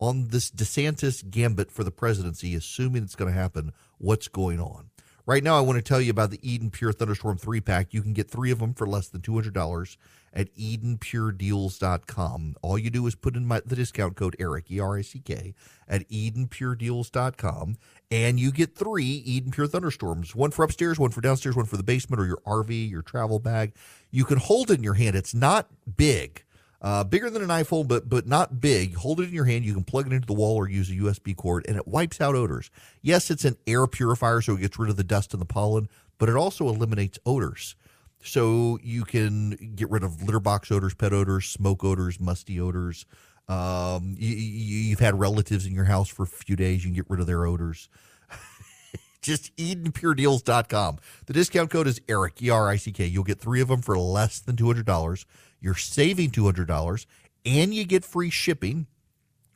on 0.00 0.28
this 0.28 0.50
DeSantis 0.50 1.28
gambit 1.28 1.70
for 1.70 1.84
the 1.84 1.90
presidency, 1.90 2.54
assuming 2.54 3.02
it's 3.02 3.16
going 3.16 3.32
to 3.32 3.38
happen. 3.38 3.72
What's 3.98 4.28
going 4.28 4.60
on? 4.60 4.90
Right 5.28 5.44
now, 5.44 5.58
I 5.58 5.60
want 5.60 5.76
to 5.76 5.82
tell 5.82 6.00
you 6.00 6.10
about 6.10 6.30
the 6.30 6.40
Eden 6.42 6.70
Pure 6.70 6.94
Thunderstorm 6.94 7.36
3 7.36 7.60
pack. 7.60 7.92
You 7.92 8.00
can 8.00 8.14
get 8.14 8.30
three 8.30 8.50
of 8.50 8.60
them 8.60 8.72
for 8.72 8.86
less 8.86 9.08
than 9.08 9.20
$200 9.20 9.98
at 10.32 10.50
EdenPureDeals.com. 10.54 12.56
All 12.62 12.78
you 12.78 12.88
do 12.88 13.06
is 13.06 13.14
put 13.14 13.36
in 13.36 13.44
my, 13.44 13.60
the 13.60 13.76
discount 13.76 14.16
code 14.16 14.36
ERICK, 14.38 14.70
E 14.70 14.80
R 14.80 14.96
I 14.96 15.02
C 15.02 15.18
K, 15.18 15.52
at 15.86 16.08
EdenPureDeals.com, 16.08 17.76
and 18.10 18.40
you 18.40 18.50
get 18.50 18.74
three 18.74 19.04
Eden 19.04 19.50
Pure 19.50 19.66
Thunderstorms 19.66 20.34
one 20.34 20.50
for 20.50 20.64
upstairs, 20.64 20.98
one 20.98 21.10
for 21.10 21.20
downstairs, 21.20 21.56
one 21.56 21.66
for 21.66 21.76
the 21.76 21.82
basement 21.82 22.22
or 22.22 22.26
your 22.26 22.40
RV, 22.46 22.90
your 22.90 23.02
travel 23.02 23.38
bag. 23.38 23.74
You 24.10 24.24
can 24.24 24.38
hold 24.38 24.70
it 24.70 24.78
in 24.78 24.82
your 24.82 24.94
hand. 24.94 25.14
It's 25.14 25.34
not 25.34 25.68
big 25.96 26.42
uh, 26.80 27.04
bigger 27.04 27.28
than 27.28 27.42
an 27.42 27.48
iPhone, 27.48 27.88
but 27.88 28.08
but 28.08 28.26
not 28.26 28.60
big. 28.60 28.94
Hold 28.96 29.20
it 29.20 29.28
in 29.28 29.34
your 29.34 29.46
hand. 29.46 29.64
You 29.64 29.74
can 29.74 29.84
plug 29.84 30.06
it 30.06 30.12
into 30.12 30.26
the 30.26 30.34
wall 30.34 30.56
or 30.56 30.68
use 30.68 30.90
a 30.90 30.94
USB 30.94 31.34
cord, 31.34 31.64
and 31.66 31.76
it 31.76 31.88
wipes 31.88 32.20
out 32.20 32.34
odors. 32.34 32.70
Yes, 33.02 33.30
it's 33.30 33.44
an 33.44 33.56
air 33.66 33.86
purifier, 33.86 34.40
so 34.40 34.54
it 34.54 34.60
gets 34.60 34.78
rid 34.78 34.90
of 34.90 34.96
the 34.96 35.04
dust 35.04 35.32
and 35.32 35.40
the 35.40 35.46
pollen, 35.46 35.88
but 36.18 36.28
it 36.28 36.36
also 36.36 36.68
eliminates 36.68 37.18
odors. 37.26 37.74
So 38.22 38.78
you 38.82 39.04
can 39.04 39.74
get 39.74 39.90
rid 39.90 40.02
of 40.02 40.22
litter 40.22 40.40
box 40.40 40.70
odors, 40.70 40.94
pet 40.94 41.12
odors, 41.12 41.46
smoke 41.46 41.84
odors, 41.84 42.20
musty 42.20 42.60
odors. 42.60 43.06
Um, 43.48 44.16
you, 44.18 44.90
have 44.90 45.00
had 45.00 45.18
relatives 45.18 45.66
in 45.66 45.72
your 45.72 45.84
house 45.84 46.08
for 46.08 46.24
a 46.24 46.26
few 46.26 46.54
days. 46.54 46.84
You 46.84 46.90
can 46.90 46.96
get 46.96 47.06
rid 47.08 47.20
of 47.20 47.26
their 47.26 47.46
odors. 47.46 47.88
Just 49.22 49.56
EdenPureDeals.com. 49.56 50.98
The 51.26 51.32
discount 51.32 51.70
code 51.70 51.86
is 51.86 52.00
ERICK, 52.08 52.42
E 52.42 52.50
R 52.50 52.68
I 52.68 52.76
C 52.76 52.92
K. 52.92 53.06
You'll 53.06 53.24
get 53.24 53.40
three 53.40 53.60
of 53.60 53.68
them 53.68 53.82
for 53.82 53.98
less 53.98 54.40
than 54.40 54.56
$200. 54.56 55.24
You're 55.60 55.74
saving 55.74 56.30
$200 56.30 57.06
and 57.44 57.74
you 57.74 57.84
get 57.84 58.04
free 58.04 58.30
shipping. 58.30 58.86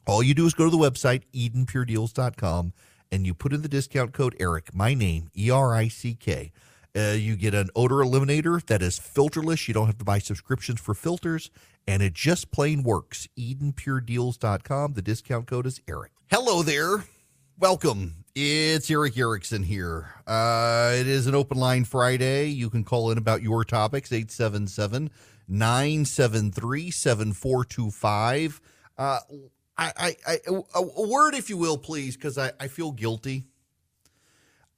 All 0.06 0.22
you 0.22 0.34
do 0.34 0.46
is 0.46 0.54
go 0.54 0.64
to 0.64 0.70
the 0.70 0.76
website, 0.76 1.22
EdenPureDeals.com, 1.32 2.72
and 3.12 3.26
you 3.26 3.34
put 3.34 3.52
in 3.52 3.62
the 3.62 3.68
discount 3.68 4.12
code 4.12 4.34
ERICK, 4.40 4.74
my 4.74 4.94
name, 4.94 5.30
E 5.36 5.50
R 5.50 5.74
I 5.74 5.88
C 5.88 6.14
K. 6.14 6.52
Uh, 6.96 7.12
you 7.12 7.36
get 7.36 7.54
an 7.54 7.70
odor 7.74 7.96
eliminator 7.96 8.64
that 8.66 8.82
is 8.82 8.98
filterless. 8.98 9.68
You 9.68 9.74
don't 9.74 9.86
have 9.86 9.98
to 9.98 10.04
buy 10.04 10.18
subscriptions 10.18 10.80
for 10.80 10.94
filters, 10.94 11.50
and 11.86 12.02
it 12.02 12.14
just 12.14 12.50
plain 12.50 12.82
works. 12.82 13.28
EdenPureDeals.com. 13.38 14.94
The 14.94 15.02
discount 15.02 15.46
code 15.46 15.66
is 15.66 15.80
ERICK. 15.86 16.12
Hello 16.30 16.62
there. 16.62 17.04
Welcome. 17.58 18.24
It's 18.34 18.90
Erick 18.90 19.16
Erickson 19.18 19.62
here. 19.62 20.14
Uh, 20.26 20.92
it 20.94 21.06
is 21.06 21.26
an 21.26 21.34
open 21.34 21.58
line 21.58 21.84
Friday. 21.84 22.46
You 22.46 22.70
can 22.70 22.82
call 22.82 23.10
in 23.10 23.18
about 23.18 23.42
your 23.42 23.62
topics, 23.62 24.10
877 24.10 25.10
973 25.48 26.90
7425. 26.90 28.60
Uh, 28.98 29.18
I, 29.78 30.16
I, 30.26 30.38
a 30.74 30.82
word, 30.82 31.34
if 31.34 31.50
you 31.50 31.56
will, 31.56 31.78
please, 31.78 32.16
because 32.16 32.38
I, 32.38 32.52
I 32.60 32.68
feel 32.68 32.92
guilty 32.92 33.44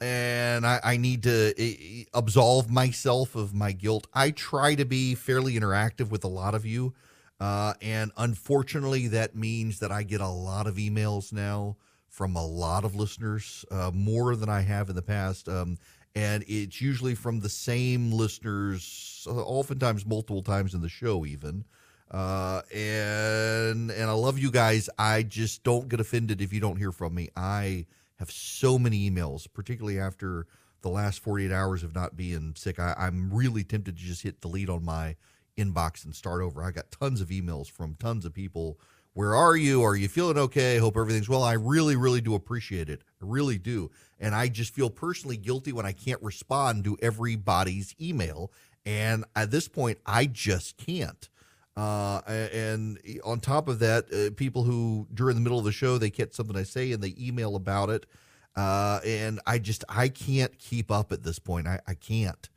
and 0.01 0.67
I, 0.67 0.81
I 0.83 0.97
need 0.97 1.23
to 1.23 2.05
absolve 2.13 2.71
myself 2.71 3.35
of 3.35 3.55
my 3.55 3.73
guilt. 3.73 4.07
I 4.13 4.31
try 4.31 4.75
to 4.75 4.85
be 4.85 5.15
fairly 5.15 5.55
interactive 5.59 6.11
with 6.11 6.25
a 6.25 6.29
lot 6.29 6.55
of 6.55 6.67
you. 6.67 6.95
Uh, 7.41 7.75
and 7.81 8.13
unfortunately, 8.17 9.09
that 9.09 9.35
means 9.35 9.79
that 9.81 9.91
I 9.91 10.03
get 10.03 10.21
a 10.21 10.29
lot 10.29 10.67
of 10.67 10.77
emails 10.77 11.33
now 11.33 11.77
from 12.09 12.37
a 12.37 12.47
lot 12.47 12.85
of 12.85 12.95
listeners, 12.95 13.65
uh, 13.71 13.91
more 13.93 14.37
than 14.37 14.49
I 14.49 14.61
have 14.61 14.89
in 14.89 14.95
the 14.95 15.03
past. 15.03 15.49
Um, 15.49 15.79
and 16.15 16.45
it's 16.47 16.81
usually 16.81 17.15
from 17.15 17.41
the 17.41 17.49
same 17.49 18.13
listeners, 18.13 19.27
oftentimes 19.29 20.07
multiple 20.07 20.43
times 20.43 20.75
in 20.75 20.81
the 20.81 20.89
show, 20.89 21.27
even. 21.27 21.65
Uh, 22.11 22.63
and 22.73 23.91
and 23.91 24.11
I 24.11 24.13
love 24.13 24.39
you 24.39 24.51
guys. 24.51 24.89
I 24.99 25.23
just 25.23 25.65
don't 25.65 25.89
get 25.89 26.01
offended 26.01 26.41
if 26.41 26.53
you 26.53 26.61
don't 26.61 26.77
hear 26.77 26.93
from 26.93 27.15
me. 27.15 27.31
I 27.35 27.87
have 28.19 28.31
so 28.31 28.79
many 28.79 29.11
emails, 29.11 29.47
particularly 29.53 29.99
after 29.99 30.47
the 30.83 30.91
last 30.91 31.21
48 31.21 31.51
hours 31.51 31.83
of 31.83 31.95
not 31.95 32.17
being 32.17 32.55
sick. 32.57 32.79
I, 32.79 32.95
I'm 32.97 33.33
really 33.33 33.65
tempted 33.65 33.97
to 33.97 34.03
just 34.03 34.23
hit 34.23 34.41
delete 34.41 34.69
on 34.69 34.85
my 34.85 35.17
inbox 35.57 36.05
and 36.05 36.15
start 36.15 36.43
over. 36.43 36.63
I 36.63 36.71
got 36.71 36.91
tons 36.91 37.21
of 37.21 37.29
emails 37.29 37.71
from 37.71 37.97
tons 37.97 38.25
of 38.25 38.35
people. 38.35 38.79
Where 39.15 39.37
are 39.37 39.57
you? 39.57 39.83
Are 39.83 39.95
you 39.95 40.09
feeling 40.09 40.37
okay? 40.37 40.79
Hope 40.79 40.97
everything's 40.97 41.29
well. 41.29 41.45
I 41.45 41.53
really, 41.53 41.95
really 41.95 42.21
do 42.21 42.35
appreciate 42.35 42.91
it. 42.91 43.03
I 43.23 43.27
really 43.27 43.59
do. 43.59 43.91
And 44.19 44.35
I 44.35 44.49
just 44.49 44.75
feel 44.75 44.91
personally 44.91 45.37
guilty 45.37 45.73
when 45.73 45.87
I 45.87 45.93
can't 45.93 46.21
respond 46.21 46.85
to 46.85 46.99
everybody's 47.01 47.95
email. 48.01 48.51
And 48.85 49.25
at 49.37 49.53
this 49.53 49.69
point, 49.69 49.99
I 50.05 50.27
just 50.27 50.77
can't. 50.77 51.29
Uh, 51.77 52.21
and 52.27 52.99
on 53.25 53.41
top 53.41 53.69
of 53.69 53.79
that, 53.81 54.13
uh, 54.13 54.35
people 54.35 54.65
who 54.65 55.07
during 55.15 55.37
the 55.37 55.41
middle 55.43 55.59
of 55.59 55.65
the 55.65 55.73
show 55.73 55.99
they 55.99 56.11
get 56.11 56.35
something 56.35 56.57
I 56.57 56.63
say 56.63 56.93
and 56.93 57.03
they 57.03 57.15
email 57.19 57.57
about 57.57 57.91
it, 57.91 58.07
uh, 58.55 59.01
and 59.05 59.41
I 59.47 59.59
just 59.59 59.85
I 59.89 60.09
can't 60.09 60.57
keep 60.59 60.93
up 60.93 61.11
at 61.11 61.25
this 61.25 61.41
point. 61.41 61.67
I, 61.67 61.81
I 61.87 61.95
can't. 61.95 62.49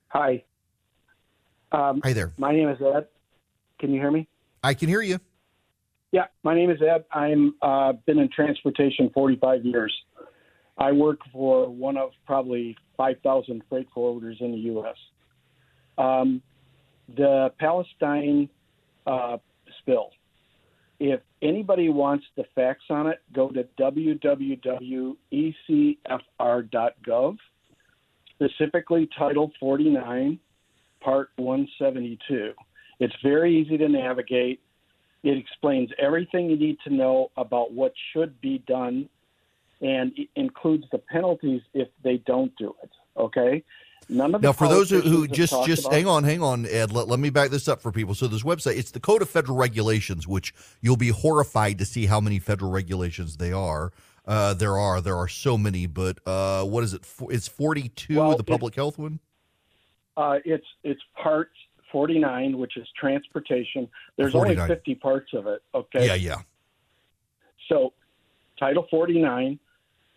Hi. 0.08 0.42
Um, 1.70 2.00
Hi 2.02 2.12
there. 2.12 2.32
My 2.36 2.50
name 2.52 2.68
is 2.68 2.82
Ed. 2.82 3.06
Can 3.78 3.92
you 3.92 4.00
hear 4.00 4.10
me? 4.10 4.26
I 4.64 4.74
can 4.74 4.88
hear 4.88 5.02
you. 5.02 5.20
Yeah, 6.10 6.24
my 6.42 6.52
name 6.54 6.70
is 6.70 6.82
Ed. 6.82 7.04
I'm 7.12 7.54
uh, 7.62 7.92
been 8.04 8.18
in 8.18 8.28
transportation 8.28 9.08
45 9.14 9.64
years. 9.64 9.96
I 10.76 10.90
work 10.92 11.20
for 11.32 11.70
one 11.70 11.96
of 11.96 12.10
probably 12.26 12.76
5,000 12.96 13.62
freight 13.68 13.86
forwarders 13.96 14.40
in 14.40 14.50
the 14.52 14.58
U.S. 14.58 14.96
Um, 15.96 16.42
the 17.16 17.52
Palestine 17.58 18.48
uh, 19.06 19.38
spill. 19.80 20.10
If 21.00 21.20
anybody 21.42 21.88
wants 21.88 22.24
the 22.36 22.44
facts 22.54 22.84
on 22.90 23.06
it, 23.08 23.20
go 23.34 23.48
to 23.50 23.64
www.ecfr.gov, 23.80 25.16
specifically 28.30 29.08
Title 29.18 29.50
49 29.58 30.38
Part 31.00 31.30
172. 31.36 32.52
It's 33.00 33.14
very 33.24 33.60
easy 33.60 33.76
to 33.78 33.88
navigate. 33.88 34.60
It 35.24 35.36
explains 35.36 35.90
everything 35.98 36.48
you 36.48 36.56
need 36.56 36.78
to 36.86 36.94
know 36.94 37.32
about 37.36 37.72
what 37.72 37.92
should 38.12 38.40
be 38.40 38.62
done 38.68 39.08
and 39.82 40.12
it 40.16 40.28
includes 40.36 40.84
the 40.92 40.98
penalties 40.98 41.60
if 41.74 41.88
they 42.02 42.18
don't 42.18 42.52
do 42.56 42.72
it. 42.82 42.90
Okay? 43.16 43.64
None 44.08 44.34
of 44.34 44.42
now, 44.42 44.52
for 44.52 44.68
those 44.68 44.90
who, 44.90 45.00
who 45.00 45.28
just 45.28 45.54
just 45.64 45.90
hang 45.90 46.06
on, 46.06 46.24
hang 46.24 46.42
on, 46.42 46.66
Ed. 46.66 46.92
Let, 46.92 47.08
let 47.08 47.18
me 47.18 47.30
back 47.30 47.50
this 47.50 47.68
up 47.68 47.80
for 47.80 47.92
people. 47.92 48.14
So 48.14 48.26
this 48.26 48.42
website, 48.42 48.76
it's 48.76 48.90
the 48.90 49.00
Code 49.00 49.22
of 49.22 49.30
Federal 49.30 49.56
Regulations, 49.56 50.26
which 50.26 50.54
you'll 50.80 50.96
be 50.96 51.08
horrified 51.08 51.78
to 51.78 51.84
see 51.84 52.06
how 52.06 52.20
many 52.20 52.38
federal 52.38 52.70
regulations 52.70 53.36
they 53.36 53.52
are. 53.52 53.92
Uh, 54.26 54.54
there 54.54 54.78
are 54.78 55.00
there 55.00 55.16
are 55.16 55.28
so 55.28 55.56
many, 55.56 55.86
but 55.86 56.18
uh, 56.26 56.64
what 56.64 56.84
is 56.84 56.94
it? 56.94 57.06
It's 57.30 57.48
forty 57.48 57.88
two. 57.90 58.16
Well, 58.16 58.36
the 58.36 58.44
public 58.44 58.74
health 58.74 58.98
one. 58.98 59.20
Uh, 60.16 60.38
it's 60.44 60.66
it's 60.84 61.00
part 61.22 61.50
49, 61.92 62.58
which 62.58 62.76
is 62.76 62.88
transportation. 62.98 63.88
There's 64.16 64.32
49. 64.32 64.58
only 64.58 64.74
50 64.74 64.94
parts 64.96 65.30
of 65.34 65.46
it. 65.46 65.62
Okay. 65.74 66.06
Yeah, 66.06 66.14
yeah. 66.14 66.40
So, 67.68 67.92
Title 68.58 68.86
49, 68.90 69.58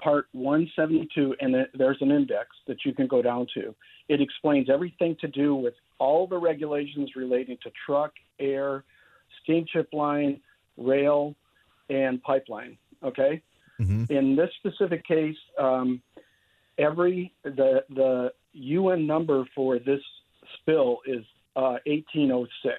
Part 0.01 0.27
172, 0.33 1.35
and 1.39 1.55
there's 1.73 1.97
an 2.01 2.11
index 2.11 2.49
that 2.67 2.77
you 2.85 2.93
can 2.93 3.07
go 3.07 3.21
down 3.21 3.47
to. 3.53 3.73
It 4.09 4.21
explains 4.21 4.69
everything 4.69 5.15
to 5.21 5.27
do 5.27 5.55
with 5.55 5.73
all 5.99 6.27
the 6.27 6.37
regulations 6.37 7.11
relating 7.15 7.57
to 7.63 7.71
truck, 7.85 8.11
air, 8.39 8.83
steamship 9.41 9.89
line, 9.93 10.41
rail, 10.77 11.35
and 11.89 12.21
pipeline. 12.23 12.77
Okay. 13.03 13.41
hmm 13.77 14.03
In 14.09 14.35
this 14.35 14.49
specific 14.59 15.05
case, 15.05 15.37
um, 15.57 16.01
every 16.77 17.33
the 17.43 17.83
the 17.89 18.31
UN 18.53 19.07
number 19.07 19.45
for 19.55 19.79
this 19.79 20.01
spill 20.59 20.99
is 21.05 21.23
uh, 21.55 21.79
1806. 21.85 22.75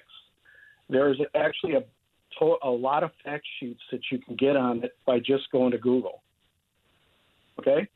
There's 0.89 1.19
actually 1.35 1.73
a 1.73 1.83
to- 2.39 2.57
a 2.63 2.69
lot 2.69 3.03
of 3.03 3.11
fact 3.23 3.45
sheets 3.59 3.81
that 3.91 4.01
you 4.11 4.19
can 4.19 4.35
get 4.35 4.55
on 4.55 4.83
it 4.83 4.95
by 5.05 5.19
just 5.19 5.49
going 5.51 5.71
to 5.71 5.77
Google. 5.77 6.21
Okay? 7.59 7.87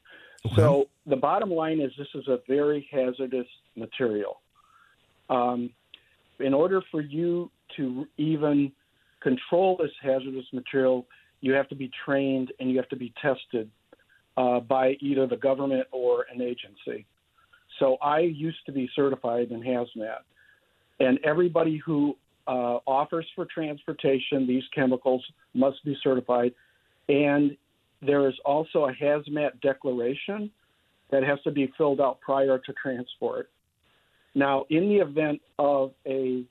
So 0.55 0.85
the 1.05 1.15
bottom 1.15 1.51
line 1.51 1.79
is 1.79 1.91
this 1.97 2.07
is 2.15 2.27
a 2.27 2.39
very 2.47 2.87
hazardous 2.91 3.47
material. 3.75 4.41
Um, 5.29 5.69
in 6.39 6.53
order 6.53 6.81
for 6.89 7.01
you 7.01 7.51
to 7.77 8.07
even 8.17 8.71
control 9.21 9.77
this 9.79 9.91
hazardous 10.01 10.45
material, 10.51 11.05
you 11.41 11.53
have 11.53 11.69
to 11.69 11.75
be 11.75 11.91
trained 12.05 12.51
and 12.59 12.69
you 12.71 12.77
have 12.77 12.89
to 12.89 12.95
be 12.95 13.13
tested 13.21 13.69
uh, 14.37 14.59
by 14.59 14.97
either 14.99 15.27
the 15.27 15.37
government 15.37 15.87
or 15.91 16.25
an 16.33 16.41
agency. 16.41 17.05
So 17.79 17.97
I 18.01 18.19
used 18.19 18.65
to 18.65 18.71
be 18.71 18.89
certified 18.95 19.51
in 19.51 19.61
hazmat, 19.61 20.19
and 20.99 21.19
everybody 21.23 21.81
who 21.83 22.17
uh, 22.47 22.79
offers 22.85 23.25
for 23.35 23.45
transportation 23.45 24.45
these 24.47 24.63
chemicals 24.73 25.23
must 25.53 25.83
be 25.85 25.95
certified. 26.03 26.53
And 27.09 27.57
there 28.01 28.27
is 28.27 28.35
also 28.45 28.85
a 28.85 28.93
hazmat 28.93 29.61
declaration 29.61 30.51
that 31.11 31.23
has 31.23 31.39
to 31.43 31.51
be 31.51 31.71
filled 31.77 32.01
out 32.01 32.19
prior 32.21 32.57
to 32.57 32.73
transport. 32.81 33.49
Now, 34.33 34.65
in 34.69 34.89
the 34.89 34.97
event 34.97 35.41
of 35.59 35.91
a 36.05 36.43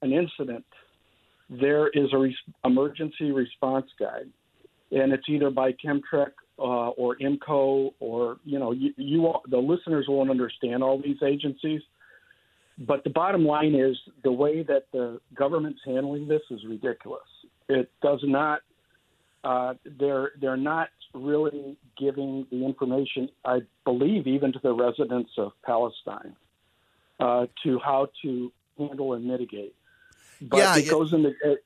an 0.00 0.12
incident, 0.12 0.64
there 1.48 1.88
is 1.88 2.12
a 2.12 2.28
emergency 2.66 3.30
response 3.30 3.86
guide, 3.98 4.28
and 4.90 5.12
it's 5.12 5.28
either 5.28 5.50
by 5.50 5.72
CHEMTREC 5.72 6.32
uh, 6.58 6.90
or 6.90 7.16
IMCO 7.16 7.92
or 8.00 8.36
you 8.44 8.58
know 8.58 8.72
you, 8.72 8.92
you 8.96 9.32
the 9.48 9.58
listeners 9.58 10.06
won't 10.08 10.30
understand 10.30 10.82
all 10.82 11.00
these 11.00 11.22
agencies. 11.24 11.80
But 12.86 13.02
the 13.02 13.10
bottom 13.10 13.44
line 13.44 13.74
is 13.74 13.96
the 14.22 14.30
way 14.30 14.62
that 14.62 14.84
the 14.92 15.20
government's 15.34 15.80
handling 15.84 16.28
this 16.28 16.42
is 16.50 16.60
ridiculous. 16.68 17.26
It 17.68 17.90
does 18.02 18.20
not. 18.22 18.60
Uh, 19.44 19.74
they're 19.84 20.32
they're 20.40 20.56
not 20.56 20.88
really 21.14 21.76
giving 21.96 22.46
the 22.50 22.64
information. 22.64 23.28
I 23.44 23.60
believe 23.84 24.26
even 24.26 24.52
to 24.52 24.58
the 24.58 24.72
residents 24.72 25.30
of 25.38 25.52
Palestine 25.64 26.34
uh, 27.20 27.46
to 27.62 27.78
how 27.78 28.08
to 28.22 28.52
handle 28.76 29.14
and 29.14 29.24
mitigate. 29.24 29.74
But 30.40 30.58
Yeah, 30.58 30.76
it 30.76 30.90
goes 30.90 31.12
into 31.12 31.34
it, 31.42 31.64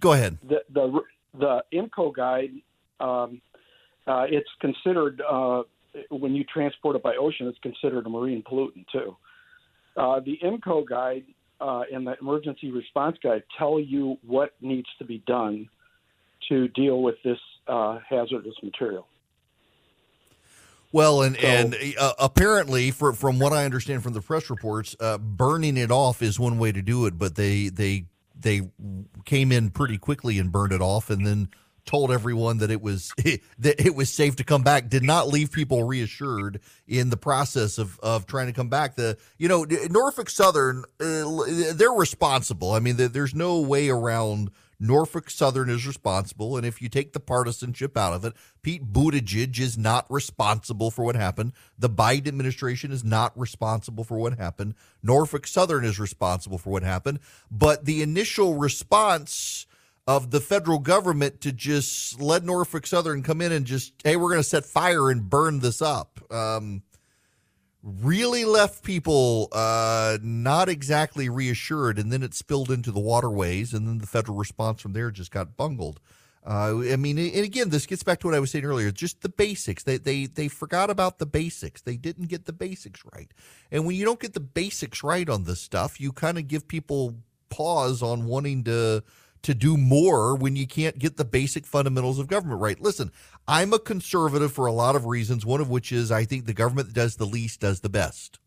Go 0.00 0.12
ahead. 0.12 0.38
the 0.42 0.64
the 0.70 1.00
the 1.34 1.64
IMCO 1.72 2.14
guide. 2.14 2.52
Um, 3.00 3.40
uh, 4.06 4.26
it's 4.28 4.50
considered 4.60 5.20
uh, 5.28 5.62
when 6.10 6.34
you 6.34 6.44
transport 6.44 6.96
it 6.96 7.02
by 7.02 7.14
ocean, 7.16 7.46
it's 7.46 7.58
considered 7.58 8.06
a 8.06 8.08
marine 8.08 8.42
pollutant 8.42 8.86
too. 8.90 9.16
Uh, 9.96 10.20
the 10.20 10.38
IMCO 10.42 10.88
guide 10.88 11.24
uh, 11.60 11.82
and 11.92 12.06
the 12.06 12.16
emergency 12.20 12.70
response 12.70 13.16
guide 13.22 13.42
tell 13.58 13.78
you 13.78 14.18
what 14.26 14.54
needs 14.60 14.88
to 14.98 15.04
be 15.04 15.22
done 15.26 15.68
to 16.48 16.68
deal 16.68 17.02
with 17.02 17.16
this 17.24 17.38
uh, 17.68 17.98
hazardous 18.08 18.54
material. 18.62 19.06
Well, 20.92 21.22
and 21.22 21.36
So- 21.36 21.46
and 21.46 21.76
uh, 21.98 22.12
apparently, 22.18 22.90
for, 22.90 23.12
from 23.12 23.38
what 23.38 23.52
I 23.52 23.64
understand 23.64 24.02
from 24.02 24.12
the 24.12 24.20
press 24.20 24.50
reports, 24.50 24.94
uh, 25.00 25.18
burning 25.18 25.76
it 25.76 25.90
off 25.90 26.20
is 26.22 26.38
one 26.38 26.58
way 26.58 26.70
to 26.72 26.82
do 26.82 27.06
it. 27.06 27.18
But 27.18 27.34
they 27.34 27.68
they 27.68 28.04
they 28.38 28.70
came 29.24 29.52
in 29.52 29.70
pretty 29.70 29.96
quickly 29.98 30.38
and 30.38 30.52
burned 30.52 30.72
it 30.72 30.82
off, 30.82 31.08
and 31.08 31.26
then 31.26 31.48
told 31.84 32.12
everyone 32.12 32.58
that 32.58 32.70
it 32.70 32.80
was 32.82 33.10
that 33.58 33.80
it 33.84 33.94
was 33.94 34.10
safe 34.10 34.36
to 34.36 34.44
come 34.44 34.62
back. 34.62 34.90
Did 34.90 35.02
not 35.02 35.28
leave 35.28 35.50
people 35.50 35.82
reassured 35.84 36.60
in 36.86 37.08
the 37.08 37.16
process 37.16 37.78
of 37.78 37.98
of 38.00 38.26
trying 38.26 38.48
to 38.48 38.52
come 38.52 38.68
back. 38.68 38.94
The 38.96 39.16
you 39.38 39.48
know 39.48 39.64
Norfolk 39.88 40.28
Southern, 40.28 40.84
uh, 41.00 41.24
they're 41.72 41.90
responsible. 41.90 42.72
I 42.72 42.80
mean, 42.80 42.96
there- 42.96 43.08
there's 43.08 43.34
no 43.34 43.60
way 43.60 43.88
around. 43.88 44.50
Norfolk 44.82 45.30
Southern 45.30 45.70
is 45.70 45.86
responsible, 45.86 46.56
and 46.56 46.66
if 46.66 46.82
you 46.82 46.88
take 46.88 47.12
the 47.12 47.20
partisanship 47.20 47.96
out 47.96 48.14
of 48.14 48.24
it, 48.24 48.32
Pete 48.62 48.92
Buttigieg 48.92 49.60
is 49.60 49.78
not 49.78 50.10
responsible 50.10 50.90
for 50.90 51.04
what 51.04 51.14
happened. 51.14 51.52
The 51.78 51.88
Biden 51.88 52.26
administration 52.26 52.90
is 52.90 53.04
not 53.04 53.32
responsible 53.38 54.02
for 54.02 54.18
what 54.18 54.38
happened. 54.38 54.74
Norfolk 55.00 55.46
Southern 55.46 55.84
is 55.84 56.00
responsible 56.00 56.58
for 56.58 56.70
what 56.70 56.82
happened. 56.82 57.20
But 57.48 57.84
the 57.84 58.02
initial 58.02 58.56
response 58.56 59.68
of 60.08 60.32
the 60.32 60.40
federal 60.40 60.80
government 60.80 61.40
to 61.42 61.52
just 61.52 62.20
let 62.20 62.42
Norfolk 62.42 62.84
Southern 62.84 63.22
come 63.22 63.40
in 63.40 63.52
and 63.52 63.64
just, 63.64 63.92
hey, 64.02 64.16
we're 64.16 64.30
going 64.30 64.42
to 64.42 64.48
set 64.48 64.64
fire 64.64 65.10
and 65.10 65.30
burn 65.30 65.60
this 65.60 65.80
up. 65.80 66.18
Um, 66.28 66.82
really 67.82 68.44
left 68.44 68.82
people 68.82 69.48
uh, 69.52 70.18
not 70.22 70.68
exactly 70.68 71.28
reassured, 71.28 71.98
and 71.98 72.12
then 72.12 72.22
it 72.22 72.34
spilled 72.34 72.70
into 72.70 72.92
the 72.92 73.00
waterways, 73.00 73.72
and 73.74 73.86
then 73.86 73.98
the 73.98 74.06
federal 74.06 74.36
response 74.36 74.80
from 74.80 74.92
there 74.92 75.10
just 75.10 75.30
got 75.30 75.56
bungled. 75.56 76.00
Uh, 76.44 76.80
I 76.90 76.96
mean, 76.96 77.18
and 77.18 77.44
again, 77.44 77.70
this 77.70 77.86
gets 77.86 78.02
back 78.02 78.18
to 78.20 78.26
what 78.26 78.34
I 78.34 78.40
was 78.40 78.50
saying 78.50 78.64
earlier. 78.64 78.90
Just 78.90 79.20
the 79.22 79.28
basics. 79.28 79.84
They 79.84 79.96
they 79.96 80.26
they 80.26 80.48
forgot 80.48 80.90
about 80.90 81.18
the 81.18 81.26
basics. 81.26 81.82
They 81.82 81.96
didn't 81.96 82.26
get 82.26 82.46
the 82.46 82.52
basics 82.52 83.04
right. 83.14 83.32
And 83.70 83.86
when 83.86 83.94
you 83.94 84.04
don't 84.04 84.18
get 84.18 84.34
the 84.34 84.40
basics 84.40 85.04
right 85.04 85.28
on 85.28 85.44
this 85.44 85.60
stuff, 85.60 86.00
you 86.00 86.12
kind 86.12 86.38
of 86.38 86.48
give 86.48 86.66
people 86.66 87.14
pause 87.48 88.02
on 88.02 88.26
wanting 88.26 88.64
to 88.64 89.04
to 89.42 89.54
do 89.54 89.76
more 89.76 90.34
when 90.34 90.56
you 90.56 90.66
can't 90.66 90.98
get 90.98 91.16
the 91.16 91.24
basic 91.24 91.66
fundamentals 91.66 92.18
of 92.18 92.28
government 92.28 92.60
right. 92.60 92.80
Listen, 92.80 93.10
I'm 93.48 93.72
a 93.72 93.78
conservative 93.78 94.52
for 94.52 94.66
a 94.66 94.72
lot 94.72 94.96
of 94.96 95.06
reasons, 95.06 95.44
one 95.44 95.60
of 95.60 95.68
which 95.68 95.92
is 95.92 96.12
I 96.12 96.24
think 96.24 96.46
the 96.46 96.52
government 96.52 96.88
that 96.88 96.94
does 96.94 97.16
the 97.16 97.26
least 97.26 97.60
does 97.60 97.80
the 97.80 97.88
best. 97.88 98.38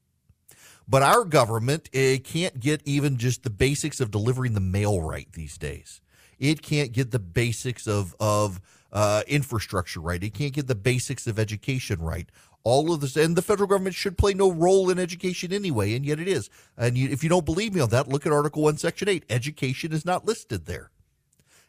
But 0.88 1.04
our 1.04 1.26
government 1.26 1.90
it 1.92 2.24
can't 2.24 2.60
get 2.60 2.82
even 2.86 3.18
just 3.18 3.44
the 3.44 3.50
basics 3.50 4.00
of 4.00 4.12
delivering 4.12 4.54
the 4.54 4.60
mail 4.60 5.02
right 5.02 5.28
these 5.34 5.58
days. 5.58 6.02
It 6.38 6.62
can't 6.62 6.92
get 6.92 7.12
the 7.12 7.20
basics 7.20 7.88
of 7.88 8.16
of 8.20 8.62
uh, 8.92 9.24
infrastructure 9.28 10.00
right. 10.00 10.24
It 10.24 10.34
can't 10.34 10.54
get 10.54 10.68
the 10.68 10.76
basics 10.76 11.28
of 11.28 11.40
education 11.40 12.02
right. 12.02 12.30
All 12.66 12.92
of 12.92 13.00
this, 13.00 13.16
and 13.16 13.38
the 13.38 13.42
federal 13.42 13.70
government 13.70 13.96
should 13.96 14.18
play 14.18 14.34
no 14.34 14.52
role 14.52 14.90
in 14.90 15.00
education 15.00 15.54
anyway, 15.54 15.96
and 15.96 16.06
yet 16.06 16.20
it 16.20 16.28
is. 16.28 16.50
And 16.78 16.98
you, 16.98 17.08
if 17.08 17.24
you 17.24 17.30
don't 17.30 17.46
believe 17.46 17.74
me 17.74 17.80
on 17.80 17.90
that, 17.90 18.10
look 18.10 18.26
at 18.26 18.34
Article 18.34 18.64
One, 18.64 18.78
Section 18.78 19.08
Eight. 19.08 19.24
Education 19.30 19.94
is 19.94 20.04
not 20.04 20.26
listed 20.26 20.66
there, 20.66 20.92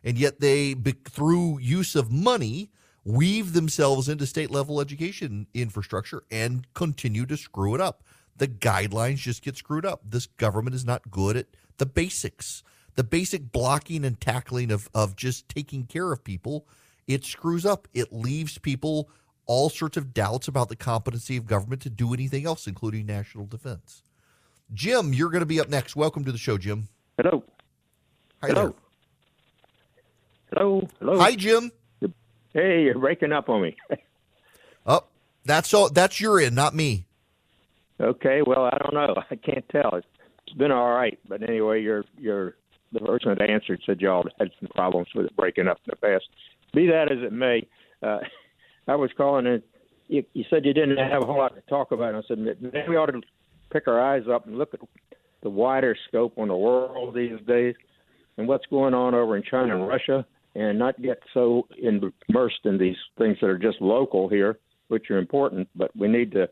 and 0.02 0.18
yet 0.18 0.40
they, 0.40 0.74
through 0.74 1.58
use 1.60 1.94
of 1.94 2.10
money, 2.10 2.72
weave 3.04 3.52
themselves 3.52 4.08
into 4.08 4.26
state 4.26 4.50
level 4.50 4.80
education 4.80 5.46
infrastructure 5.54 6.24
and 6.32 6.66
continue 6.74 7.26
to 7.26 7.36
screw 7.36 7.76
it 7.76 7.80
up. 7.80 8.02
The 8.38 8.48
guidelines 8.48 9.18
just 9.18 9.42
get 9.42 9.56
screwed 9.56 9.86
up. 9.86 10.00
This 10.04 10.26
government 10.26 10.74
is 10.74 10.84
not 10.84 11.12
good 11.12 11.36
at 11.36 11.46
the 11.78 11.86
basics 11.86 12.64
the 12.96 13.04
basic 13.04 13.52
blocking 13.52 14.04
and 14.04 14.20
tackling 14.20 14.70
of, 14.70 14.88
of 14.94 15.14
just 15.16 15.48
taking 15.48 15.84
care 15.84 16.12
of 16.12 16.24
people, 16.24 16.66
it 17.06 17.24
screws 17.24 17.64
up. 17.64 17.86
It 17.94 18.12
leaves 18.12 18.58
people 18.58 19.10
all 19.46 19.68
sorts 19.70 19.96
of 19.96 20.12
doubts 20.12 20.48
about 20.48 20.68
the 20.68 20.76
competency 20.76 21.36
of 21.36 21.46
government 21.46 21.82
to 21.82 21.90
do 21.90 22.12
anything 22.12 22.46
else, 22.46 22.66
including 22.66 23.06
national 23.06 23.46
defense. 23.46 24.02
Jim, 24.74 25.12
you're 25.12 25.30
going 25.30 25.40
to 25.40 25.46
be 25.46 25.60
up 25.60 25.68
next. 25.68 25.94
Welcome 25.96 26.24
to 26.24 26.32
the 26.32 26.38
show, 26.38 26.58
Jim. 26.58 26.88
Hello. 27.16 27.44
Hi 28.42 28.48
Hello. 28.48 28.62
there. 28.64 28.74
Hello. 30.52 30.88
Hello. 30.98 31.18
Hi, 31.18 31.34
Jim. 31.34 31.70
Hey, 32.52 32.84
you're 32.84 32.98
breaking 32.98 33.32
up 33.32 33.48
on 33.48 33.62
me. 33.62 33.76
Oh, 34.88 35.02
that's 35.44 35.74
all. 35.74 35.88
That's 35.90 36.20
your 36.20 36.38
end, 36.38 36.54
not 36.54 36.72
me. 36.72 37.06
okay. 38.00 38.42
Well, 38.46 38.66
I 38.66 38.78
don't 38.78 38.94
know. 38.94 39.16
I 39.30 39.34
can't 39.34 39.68
tell. 39.68 39.96
It's, 39.96 40.06
it's 40.46 40.56
been 40.56 40.70
all 40.70 40.92
right, 40.92 41.18
but 41.28 41.42
anyway, 41.42 41.82
you're 41.82 42.04
you're 42.16 42.54
the 42.92 43.00
person 43.00 43.34
that 43.36 43.50
answered 43.50 43.82
said 43.84 44.00
y'all 44.00 44.28
had 44.38 44.52
some 44.60 44.68
problems 44.68 45.08
with 45.12 45.26
it 45.26 45.34
breaking 45.36 45.66
up 45.66 45.78
in 45.84 45.90
the 45.90 45.96
past. 45.96 46.26
Be 46.72 46.86
that 46.86 47.10
as 47.10 47.18
it 47.20 47.32
may, 47.32 47.66
uh, 48.00 48.18
I 48.88 48.94
was 48.94 49.10
calling 49.16 49.46
and 49.46 49.62
you, 50.08 50.24
you 50.34 50.44
said 50.50 50.64
you 50.64 50.72
didn't 50.72 50.98
have 50.98 51.22
a 51.22 51.26
whole 51.26 51.38
lot 51.38 51.54
to 51.54 51.62
talk 51.62 51.92
about. 51.92 52.14
And 52.14 52.18
I 52.18 52.20
said 52.28 52.38
maybe 52.38 52.88
we 52.88 52.96
ought 52.96 53.06
to 53.06 53.20
pick 53.72 53.88
our 53.88 54.00
eyes 54.00 54.22
up 54.32 54.46
and 54.46 54.56
look 54.56 54.74
at 54.74 54.80
the 55.42 55.50
wider 55.50 55.96
scope 56.08 56.38
on 56.38 56.48
the 56.48 56.56
world 56.56 57.14
these 57.14 57.38
days 57.46 57.74
and 58.36 58.46
what's 58.46 58.66
going 58.66 58.94
on 58.94 59.14
over 59.14 59.36
in 59.36 59.42
China 59.42 59.76
and 59.76 59.88
Russia, 59.88 60.26
and 60.54 60.78
not 60.78 61.00
get 61.00 61.18
so 61.32 61.66
immersed 61.78 62.60
in 62.64 62.78
these 62.78 62.96
things 63.18 63.36
that 63.40 63.48
are 63.48 63.58
just 63.58 63.80
local 63.80 64.28
here, 64.28 64.58
which 64.88 65.10
are 65.10 65.18
important. 65.18 65.68
But 65.74 65.94
we 65.96 66.08
need 66.08 66.32
to 66.32 66.48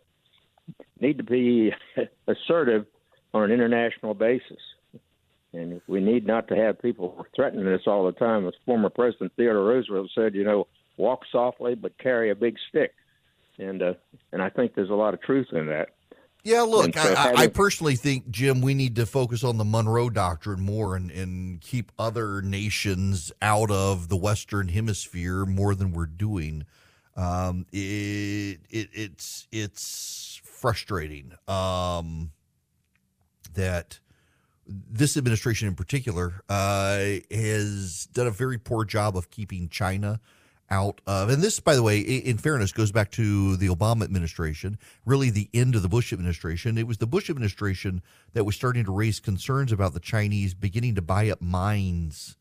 need 1.00 1.18
to 1.18 1.24
be 1.24 1.72
assertive 2.26 2.86
on 3.32 3.44
an 3.44 3.50
international 3.50 4.14
basis. 4.14 4.58
And 5.52 5.80
we 5.86 6.00
need 6.00 6.26
not 6.26 6.48
to 6.48 6.56
have 6.56 6.80
people 6.80 7.26
threatening 7.36 7.68
us 7.68 7.82
all 7.86 8.06
the 8.06 8.12
time. 8.12 8.46
As 8.46 8.54
former 8.66 8.90
President 8.90 9.32
Theodore 9.36 9.64
Roosevelt 9.64 10.10
said, 10.14 10.34
you 10.34 10.42
know, 10.42 10.66
walk 10.96 11.22
softly 11.30 11.74
but 11.74 11.96
carry 11.98 12.30
a 12.30 12.34
big 12.34 12.56
stick. 12.68 12.94
And 13.58 13.82
uh, 13.82 13.94
and 14.32 14.42
I 14.42 14.50
think 14.50 14.74
there's 14.74 14.90
a 14.90 14.94
lot 14.94 15.14
of 15.14 15.22
truth 15.22 15.48
in 15.52 15.66
that. 15.66 15.90
Yeah, 16.44 16.60
look, 16.60 16.94
so 16.94 17.14
I, 17.16 17.32
I 17.44 17.46
personally 17.46 17.96
think, 17.96 18.28
Jim, 18.28 18.60
we 18.60 18.74
need 18.74 18.96
to 18.96 19.06
focus 19.06 19.42
on 19.42 19.56
the 19.56 19.64
Monroe 19.64 20.10
Doctrine 20.10 20.60
more 20.60 20.94
and, 20.94 21.10
and 21.10 21.58
keep 21.62 21.90
other 21.98 22.42
nations 22.42 23.32
out 23.40 23.70
of 23.70 24.10
the 24.10 24.16
Western 24.16 24.68
Hemisphere 24.68 25.46
more 25.46 25.74
than 25.74 25.92
we're 25.92 26.04
doing. 26.04 26.66
Um, 27.16 27.64
it, 27.72 28.58
it 28.68 28.88
it's 28.92 29.48
it's 29.52 30.38
frustrating 30.44 31.32
um, 31.48 32.32
that 33.54 34.00
this 34.66 35.16
administration 35.16 35.68
in 35.68 35.74
particular 35.74 36.42
uh, 36.50 36.98
has 37.30 38.06
done 38.12 38.26
a 38.26 38.30
very 38.30 38.58
poor 38.58 38.84
job 38.84 39.16
of 39.16 39.30
keeping 39.30 39.70
China 39.70 40.20
out 40.70 41.00
of 41.06 41.28
and 41.28 41.42
this 41.42 41.60
by 41.60 41.74
the 41.74 41.82
way 41.82 41.98
in 41.98 42.38
fairness 42.38 42.72
goes 42.72 42.90
back 42.90 43.10
to 43.10 43.56
the 43.56 43.68
obama 43.68 44.02
administration 44.02 44.78
really 45.04 45.28
the 45.28 45.50
end 45.52 45.74
of 45.74 45.82
the 45.82 45.88
bush 45.88 46.12
administration. 46.12 46.78
It 46.78 46.86
was 46.86 46.98
the 46.98 47.06
bush 47.06 47.28
administration 47.28 48.02
that 48.32 48.44
was 48.44 48.56
starting 48.56 48.84
to 48.84 48.92
raise 48.92 49.20
concerns 49.20 49.72
about 49.72 49.94
the 49.94 50.00
chinese 50.00 50.54
beginning 50.54 50.94
to 50.94 51.02
buy 51.02 51.30
up 51.30 51.42
mines 51.42 52.36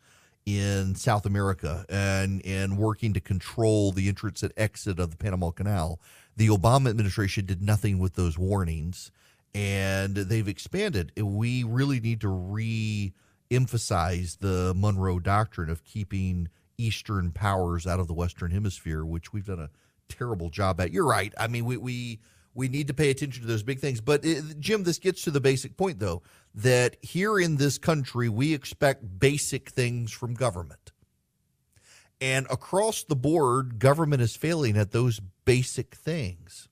in 0.46 0.96
south 0.96 1.26
america 1.26 1.86
and 1.90 2.46
and 2.46 2.78
working 2.78 3.14
to 3.14 3.20
control 3.20 3.92
the 3.92 4.08
entrance 4.08 4.44
and 4.44 4.54
exit 4.58 5.00
of 5.00 5.12
the 5.12 5.18
panama 5.18 5.52
canal. 5.52 6.00
The 6.36 6.48
obama 6.48 6.90
administration 6.90 7.46
did 7.46 7.62
nothing 7.62 8.00
with 8.00 8.14
those 8.14 8.38
warnings 8.38 9.12
and 9.56 10.16
they've 10.16 10.48
expanded. 10.48 11.12
We 11.16 11.64
really 11.64 12.00
need 12.00 12.22
to 12.22 12.30
re-emphasize 12.30 14.38
the 14.38 14.74
monroe 14.76 15.20
doctrine 15.20 15.70
of 15.70 15.84
keeping 15.84 16.50
Eastern 16.78 17.32
powers 17.32 17.86
out 17.86 18.00
of 18.00 18.08
the 18.08 18.14
Western 18.14 18.52
Hemisphere, 18.52 19.06
which 19.06 19.34
we've 19.34 19.46
done 19.46 19.60
a 19.60 19.70
terrible 20.10 20.50
job 20.50 20.80
at. 20.82 20.92
You're 20.92 21.06
right. 21.06 21.34
I 21.38 21.48
mean, 21.48 21.66
we 21.66 21.78
we 21.78 22.20
we 22.54 22.68
need 22.68 22.88
to 22.88 22.94
pay 22.94 23.10
attention 23.10 23.42
to 23.42 23.48
those 23.48 23.64
big 23.64 23.80
things. 23.80 24.02
But 24.02 24.24
it, 24.26 24.60
Jim, 24.60 24.84
this 24.84 25.00
gets 25.00 25.24
to 25.24 25.32
the 25.32 25.42
basic 25.42 25.76
point, 25.78 26.00
though, 26.00 26.22
that 26.56 26.98
here 27.02 27.40
in 27.40 27.58
this 27.58 27.78
country 27.78 28.30
we 28.30 28.54
expect 28.54 29.20
basic 29.20 29.70
things 29.70 30.12
from 30.12 30.34
government, 30.34 30.92
and 32.22 32.46
across 32.50 33.04
the 33.04 33.16
board, 33.16 33.80
government 33.80 34.22
is 34.22 34.36
failing 34.36 34.78
at 34.78 34.92
those 34.92 35.20
basic 35.46 35.96
things. 35.96 36.70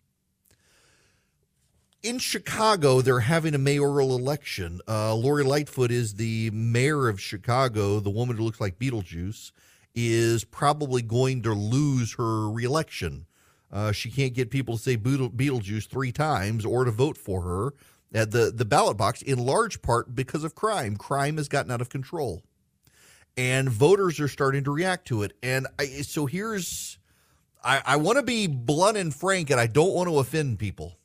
In 2.04 2.18
Chicago, 2.18 3.02
they're 3.02 3.20
having 3.20 3.54
a 3.54 3.60
mayoral 3.60 4.18
election. 4.18 4.82
Uh, 4.88 5.14
Lori 5.14 5.44
Lightfoot 5.44 5.92
is 5.92 6.16
the 6.16 6.50
mayor 6.50 7.08
of 7.08 7.22
Chicago, 7.22 8.00
the 8.00 8.10
woman 8.10 8.38
who 8.38 8.44
looks 8.44 8.60
like 8.60 8.80
Beetlejuice 8.80 9.52
is 9.93 10.43
probably 10.43 11.01
going 11.01 11.41
to 11.43 11.54
lose 11.54 12.15
her 12.15 12.49
reelection. 12.49 13.25
Uh, 13.71 13.91
she 13.91 14.12
can't 14.12 14.34
get 14.34 14.49
people 14.49 14.77
to 14.77 14.84
say 14.84 14.95
Beetle, 14.95 15.30
Beetlejuice 15.30 15.88
three 15.88 16.12
times 16.12 16.65
or 16.65 16.86
to 16.86 16.91
vote 16.91 17.17
for 17.17 17.41
her 17.41 17.73
at 18.13 18.32
the, 18.32 18.51
the 18.54 18.65
ballot 18.65 18.97
box, 18.97 19.21
in 19.21 19.39
large 19.39 19.82
part 19.82 20.13
because 20.13 20.43
of 20.43 20.56
crime. 20.56 20.97
Crime 20.97 21.38
has 21.38 21.47
gotten 21.47 21.71
out 21.71 21.82
of 21.82 21.89
control. 21.89 22.41
And 23.38 23.69
voters 23.69 24.19
are 24.19 24.27
starting 24.27 24.65
to 24.65 24.71
react 24.71 25.08
to 25.08 25.23
it. 25.23 25.32
And 25.41 25.67
I, 25.80 25.86
so 25.86 26.25
here's 26.25 26.97
I, 27.63 27.82
I 27.86 27.95
want 27.97 28.17
to 28.17 28.23
be 28.23 28.47
blunt 28.47 28.97
and 28.97 29.13
frank, 29.13 29.49
and 29.49 29.60
I 29.60 29.67
don't 29.67 29.93
want 29.93 30.10
to 30.10 30.19
offend 30.19 30.60
people. 30.60 30.97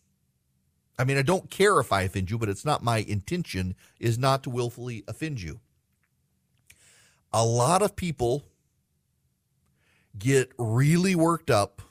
I 0.98 1.04
mean, 1.04 1.18
I 1.18 1.22
don't 1.22 1.50
care 1.50 1.78
if 1.78 1.92
I 1.92 2.02
offend 2.02 2.30
you, 2.30 2.38
but 2.38 2.48
it's 2.48 2.64
not 2.64 2.82
my 2.82 2.98
intention 2.98 3.74
is 4.00 4.18
not 4.18 4.42
to 4.44 4.50
willfully 4.50 5.04
offend 5.06 5.42
you. 5.42 5.60
A 7.32 7.44
lot 7.44 7.82
of 7.82 7.96
people 7.96 8.44
get 10.18 10.52
really 10.58 11.14
worked 11.14 11.50
up 11.50 11.82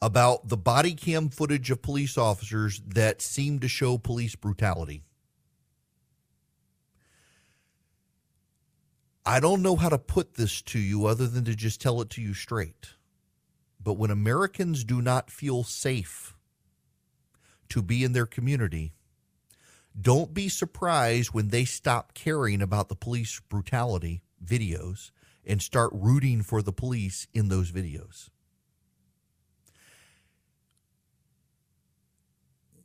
about 0.00 0.48
the 0.48 0.56
body 0.56 0.94
cam 0.94 1.28
footage 1.28 1.70
of 1.70 1.82
police 1.82 2.18
officers 2.18 2.80
that 2.86 3.22
seem 3.22 3.58
to 3.60 3.68
show 3.68 3.98
police 3.98 4.36
brutality. 4.36 5.02
I 9.24 9.40
don't 9.40 9.62
know 9.62 9.74
how 9.74 9.88
to 9.88 9.98
put 9.98 10.34
this 10.34 10.62
to 10.62 10.78
you 10.78 11.06
other 11.06 11.26
than 11.26 11.44
to 11.46 11.56
just 11.56 11.80
tell 11.80 12.00
it 12.00 12.10
to 12.10 12.22
you 12.22 12.32
straight. 12.32 12.90
But 13.82 13.94
when 13.94 14.10
Americans 14.10 14.84
do 14.84 15.02
not 15.02 15.30
feel 15.30 15.64
safe 15.64 16.36
to 17.68 17.82
be 17.82 18.04
in 18.04 18.12
their 18.12 18.26
community, 18.26 18.92
don't 20.00 20.32
be 20.32 20.48
surprised 20.48 21.32
when 21.32 21.48
they 21.48 21.64
stop 21.64 22.14
caring 22.14 22.62
about 22.62 22.88
the 22.88 22.94
police 22.94 23.40
brutality 23.48 24.22
videos 24.44 25.10
and 25.46 25.62
start 25.62 25.90
rooting 25.94 26.42
for 26.42 26.60
the 26.60 26.72
police 26.72 27.28
in 27.32 27.48
those 27.48 27.70
videos. 27.70 28.28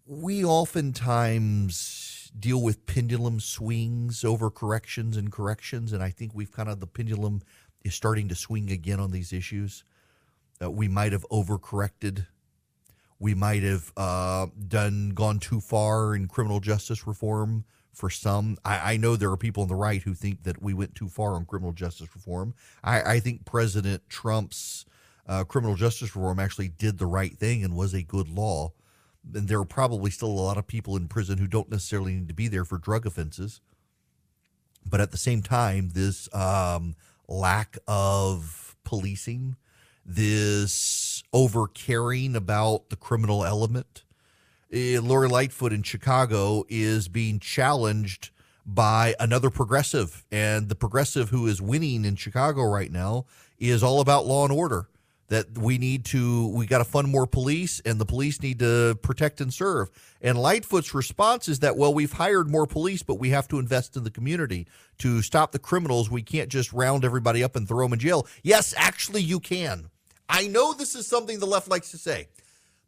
We 0.05 0.43
oftentimes 0.43 2.31
deal 2.37 2.61
with 2.61 2.85
pendulum 2.85 3.39
swings 3.39 4.23
over 4.23 4.49
corrections 4.49 5.17
and 5.17 5.31
corrections, 5.31 5.91
and 5.93 6.03
I 6.03 6.09
think 6.09 6.33
we've 6.33 6.51
kind 6.51 6.69
of 6.69 6.79
the 6.79 6.87
pendulum 6.87 7.41
is 7.83 7.95
starting 7.95 8.27
to 8.29 8.35
swing 8.35 8.69
again 8.71 8.99
on 8.99 9.11
these 9.11 9.33
issues. 9.33 9.83
Uh, 10.61 10.69
we 10.69 10.87
might 10.87 11.11
have 11.13 11.25
overcorrected. 11.29 12.27
We 13.19 13.33
might 13.33 13.63
have 13.63 13.91
uh, 13.97 14.47
done 14.67 15.11
gone 15.11 15.39
too 15.39 15.61
far 15.61 16.13
in 16.15 16.27
criminal 16.27 16.59
justice 16.59 17.07
reform 17.07 17.65
for 17.93 18.09
some. 18.09 18.57
I, 18.63 18.93
I, 18.93 18.97
know 18.97 19.15
there 19.15 19.31
are 19.31 19.37
people 19.37 19.63
on 19.63 19.69
the 19.69 19.75
right 19.75 20.01
who 20.01 20.13
think 20.13 20.43
that 20.43 20.61
we 20.61 20.73
went 20.73 20.95
too 20.95 21.09
far 21.09 21.33
on 21.33 21.45
criminal 21.45 21.73
justice 21.73 22.09
reform. 22.15 22.53
I, 22.83 23.01
I 23.01 23.19
think 23.19 23.45
President 23.45 24.03
Trump's 24.09 24.85
uh, 25.27 25.43
criminal 25.43 25.75
justice 25.75 26.15
reform 26.15 26.39
actually 26.39 26.69
did 26.69 26.97
the 26.97 27.05
right 27.05 27.37
thing 27.37 27.63
and 27.63 27.75
was 27.75 27.93
a 27.93 28.03
good 28.03 28.29
law. 28.29 28.73
And 29.33 29.47
there 29.47 29.59
are 29.59 29.65
probably 29.65 30.09
still 30.09 30.29
a 30.29 30.31
lot 30.31 30.57
of 30.57 30.67
people 30.67 30.95
in 30.95 31.07
prison 31.07 31.37
who 31.37 31.47
don't 31.47 31.69
necessarily 31.69 32.13
need 32.13 32.27
to 32.27 32.33
be 32.33 32.47
there 32.47 32.65
for 32.65 32.77
drug 32.77 33.05
offenses. 33.05 33.61
But 34.85 35.01
at 35.01 35.11
the 35.11 35.17
same 35.17 35.43
time, 35.43 35.91
this 35.93 36.33
um, 36.33 36.95
lack 37.27 37.77
of 37.87 38.75
policing, 38.83 39.57
this 40.05 41.23
over 41.31 41.67
caring 41.67 42.35
about 42.35 42.89
the 42.89 42.95
criminal 42.95 43.45
element, 43.45 44.03
Eh, 44.71 44.99
Lori 45.01 45.27
Lightfoot 45.27 45.73
in 45.73 45.83
Chicago 45.83 46.63
is 46.69 47.09
being 47.09 47.39
challenged 47.39 48.29
by 48.65 49.15
another 49.19 49.49
progressive. 49.49 50.23
And 50.31 50.69
the 50.69 50.75
progressive 50.75 51.29
who 51.29 51.47
is 51.47 51.61
winning 51.61 52.05
in 52.05 52.15
Chicago 52.15 52.63
right 52.63 52.91
now 52.91 53.25
is 53.59 53.83
all 53.83 53.99
about 53.99 54.25
law 54.25 54.45
and 54.45 54.53
order. 54.53 54.87
That 55.27 55.57
we 55.57 55.77
need 55.77 56.03
to, 56.05 56.49
we 56.49 56.65
got 56.65 56.79
to 56.79 56.83
fund 56.83 57.07
more 57.07 57.25
police 57.25 57.79
and 57.85 58.01
the 58.01 58.05
police 58.05 58.41
need 58.41 58.59
to 58.59 58.99
protect 59.01 59.39
and 59.39 59.53
serve. 59.53 59.89
And 60.21 60.37
Lightfoot's 60.37 60.93
response 60.93 61.47
is 61.47 61.59
that, 61.59 61.77
well, 61.77 61.93
we've 61.93 62.11
hired 62.11 62.49
more 62.49 62.67
police, 62.67 63.01
but 63.01 63.15
we 63.15 63.29
have 63.29 63.47
to 63.47 63.59
invest 63.59 63.95
in 63.95 64.03
the 64.03 64.11
community 64.11 64.67
to 64.97 65.21
stop 65.21 65.53
the 65.53 65.59
criminals. 65.59 66.11
We 66.11 66.21
can't 66.21 66.49
just 66.49 66.73
round 66.73 67.05
everybody 67.05 67.45
up 67.45 67.55
and 67.55 67.65
throw 67.65 67.85
them 67.85 67.93
in 67.93 67.99
jail. 67.99 68.27
Yes, 68.43 68.73
actually, 68.75 69.21
you 69.21 69.39
can. 69.39 69.89
I 70.27 70.47
know 70.47 70.73
this 70.73 70.95
is 70.95 71.07
something 71.07 71.39
the 71.39 71.45
left 71.45 71.69
likes 71.69 71.91
to 71.91 71.97
say. 71.97 72.27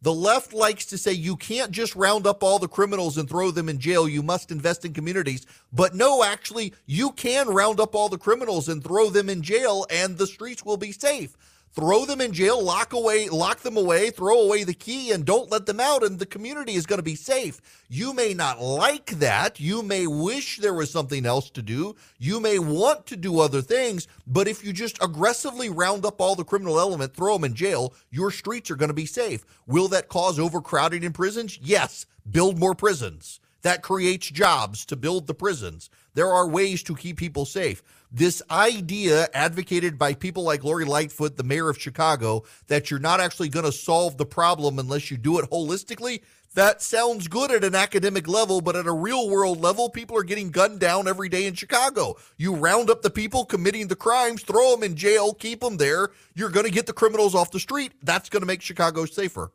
The 0.04 0.14
left 0.14 0.52
likes 0.52 0.86
to 0.88 0.98
say 0.98 1.14
you 1.14 1.38
can't 1.38 1.72
just 1.72 1.96
round 1.96 2.28
up 2.28 2.44
all 2.44 2.60
the 2.60 2.68
criminals 2.68 3.18
and 3.18 3.28
throw 3.28 3.52
them 3.52 3.70
in 3.70 3.80
jail. 3.80 4.06
You 4.06 4.22
must 4.22 4.52
invest 4.52 4.84
in 4.84 4.94
communities. 4.94 5.46
But 5.72 5.96
no, 5.96 6.26
actually, 6.26 6.74
you 6.86 7.14
can 7.14 7.48
round 7.48 7.80
up 7.80 7.96
all 7.96 8.10
the 8.10 8.18
criminals 8.18 8.68
and 8.68 8.84
throw 8.84 9.10
them 9.10 9.30
in 9.30 9.42
jail, 9.42 9.86
and 9.90 10.18
the 10.18 10.28
streets 10.28 10.66
will 10.66 10.76
be 10.76 10.92
safe 10.92 11.38
throw 11.74 12.06
them 12.06 12.22
in 12.22 12.32
jail, 12.32 12.64
lock 12.64 12.94
away, 12.94 13.30
lock 13.30 13.60
them 13.60 13.78
away, 13.78 14.10
throw 14.12 14.42
away 14.42 14.64
the 14.64 14.74
key, 14.74 15.12
and 15.12 15.26
don't 15.26 15.52
let 15.52 15.66
them 15.66 15.80
out, 15.80 16.04
and 16.04 16.20
the 16.20 16.26
community 16.26 16.74
is 16.74 16.86
going 16.86 17.00
to 17.00 17.04
be 17.04 17.16
safe. 17.16 17.60
You 17.90 18.14
may 18.14 18.34
not 18.34 18.62
like 18.62 19.08
that. 19.20 19.60
You 19.60 19.82
may 19.82 20.08
wish 20.08 20.58
there 20.58 20.74
was 20.74 20.92
something 20.92 21.26
else 21.26 21.50
to 21.52 21.62
do. 21.62 21.96
You 22.20 22.40
may 22.40 22.60
want 22.60 23.06
to 23.08 23.18
do 23.18 23.40
other 23.40 23.62
things, 23.62 24.08
but 24.28 24.48
if 24.48 24.64
you 24.64 24.72
just 24.72 25.02
aggressively 25.02 25.70
round 25.70 26.06
up 26.06 26.22
all 26.22 26.36
the 26.36 26.44
criminal 26.44 26.80
element, 26.80 27.16
throw 27.16 27.34
them 27.34 27.44
in 27.44 27.56
jail, 27.56 27.94
your 28.12 28.32
streets 28.32 28.70
are 28.70 28.76
going 28.76 28.90
to 28.90 28.94
be 28.94 29.06
safe. 29.06 29.44
Will 29.68 29.88
that 29.90 30.08
cause 30.08 30.40
overcrowding 30.40 31.04
in 31.04 31.14
prisons? 31.14 31.58
Yes. 31.62 32.06
Build 32.30 32.58
more 32.60 32.76
prisons. 32.76 33.40
That 33.64 33.82
creates 33.82 34.30
jobs 34.30 34.86
to 34.88 34.96
build 34.96 35.26
the 35.26 35.34
prisons. 35.34 35.90
There 36.16 36.32
are 36.32 36.48
ways 36.48 36.84
to 36.84 36.96
keep 36.96 37.18
people 37.18 37.46
safe 37.46 37.82
this 38.14 38.44
idea 38.52 39.28
advocated 39.34 39.98
by 39.98 40.14
people 40.14 40.44
like 40.44 40.64
Lori 40.64 40.86
Lightfoot, 40.86 41.36
the 41.36 41.44
mayor 41.44 41.68
of 41.70 41.82
Chicago, 41.82 42.44
that 42.68 42.92
you're 42.92 43.00
not 43.00 43.20
actually 43.20 43.50
going 43.50 43.66
to 43.66 43.72
solve 43.72 44.18
the 44.18 44.26
problem 44.26 44.78
unless 44.78 45.10
you 45.10 45.18
do 45.18 45.40
it 45.40 45.50
holistically, 45.50 46.22
that 46.54 46.84
sounds 46.84 47.28
good 47.28 47.50
at 47.50 47.64
an 47.64 47.74
academic 47.74 48.28
level, 48.28 48.62
but 48.62 48.76
at 48.76 48.86
a 48.86 48.94
real 48.94 49.28
world 49.28 49.60
level, 49.60 49.90
people 49.90 50.16
are 50.16 50.24
getting 50.24 50.52
gunned 50.52 50.80
down 50.80 51.08
every 51.08 51.28
day 51.28 51.48
in 51.48 51.56
Chicago. 51.56 52.16
You 52.38 52.54
round 52.54 52.92
up 52.92 53.02
the 53.02 53.10
people 53.10 53.44
committing 53.44 53.88
the 53.88 53.96
crimes, 53.96 54.44
throw 54.44 54.76
them 54.76 54.84
in 54.84 54.96
jail, 54.96 55.34
keep 55.34 55.62
them 55.62 55.78
there. 55.78 56.10
You're 56.36 56.52
going 56.52 56.68
to 56.68 56.72
get 56.72 56.86
the 56.86 56.94
criminals 56.94 57.34
off 57.34 57.50
the 57.50 57.60
street. 57.60 57.94
That's 58.04 58.30
going 58.30 58.42
to 58.42 58.48
make 58.48 58.62
Chicago 58.62 59.06
safer 59.06 59.52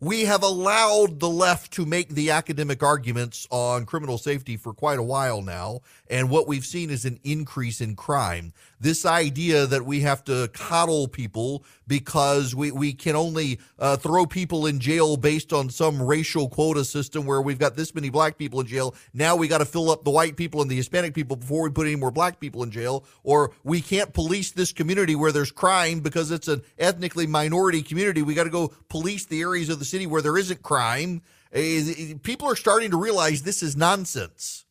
we 0.00 0.26
have 0.26 0.42
allowed 0.42 1.20
the 1.20 1.28
left 1.28 1.72
to 1.72 1.86
make 1.86 2.10
the 2.10 2.30
academic 2.30 2.82
arguments 2.82 3.46
on 3.50 3.86
criminal 3.86 4.18
safety 4.18 4.56
for 4.56 4.74
quite 4.74 4.98
a 4.98 5.02
while 5.02 5.40
now. 5.40 5.80
And 6.08 6.30
what 6.30 6.46
we've 6.46 6.64
seen 6.64 6.90
is 6.90 7.04
an 7.04 7.18
increase 7.24 7.80
in 7.80 7.96
crime. 7.96 8.52
This 8.78 9.04
idea 9.04 9.66
that 9.66 9.84
we 9.84 10.00
have 10.00 10.22
to 10.24 10.48
coddle 10.52 11.08
people 11.08 11.64
because 11.86 12.54
we, 12.54 12.70
we 12.70 12.92
can 12.92 13.16
only 13.16 13.58
uh, 13.78 13.96
throw 13.96 14.26
people 14.26 14.66
in 14.66 14.78
jail 14.80 15.16
based 15.16 15.52
on 15.52 15.70
some 15.70 16.02
racial 16.02 16.48
quota 16.48 16.84
system 16.84 17.24
where 17.24 17.40
we've 17.40 17.58
got 17.58 17.76
this 17.76 17.94
many 17.94 18.10
black 18.10 18.38
people 18.38 18.60
in 18.60 18.66
jail. 18.66 18.94
Now 19.14 19.36
we 19.36 19.48
got 19.48 19.58
to 19.58 19.64
fill 19.64 19.90
up 19.90 20.04
the 20.04 20.10
white 20.10 20.36
people 20.36 20.62
and 20.62 20.70
the 20.70 20.76
Hispanic 20.76 21.14
people 21.14 21.36
before 21.36 21.62
we 21.62 21.70
put 21.70 21.86
any 21.86 21.96
more 21.96 22.10
black 22.10 22.38
people 22.38 22.62
in 22.62 22.70
jail. 22.70 23.04
Or 23.22 23.52
we 23.64 23.80
can't 23.80 24.12
police 24.12 24.52
this 24.52 24.72
community 24.72 25.16
where 25.16 25.32
there's 25.32 25.50
crime 25.52 26.00
because 26.00 26.30
it's 26.30 26.48
an 26.48 26.62
ethnically 26.78 27.26
minority 27.26 27.82
community. 27.82 28.22
We 28.22 28.34
got 28.34 28.44
to 28.44 28.50
go 28.50 28.72
police 28.88 29.24
the 29.24 29.40
areas 29.40 29.68
of 29.68 29.78
the 29.78 29.84
city 29.84 30.06
where 30.06 30.22
there 30.22 30.38
isn't 30.38 30.62
crime. 30.62 31.22
Uh, 31.54 32.18
people 32.22 32.48
are 32.48 32.56
starting 32.56 32.90
to 32.90 32.98
realize 32.98 33.42
this 33.42 33.62
is 33.62 33.76
nonsense. 33.76 34.65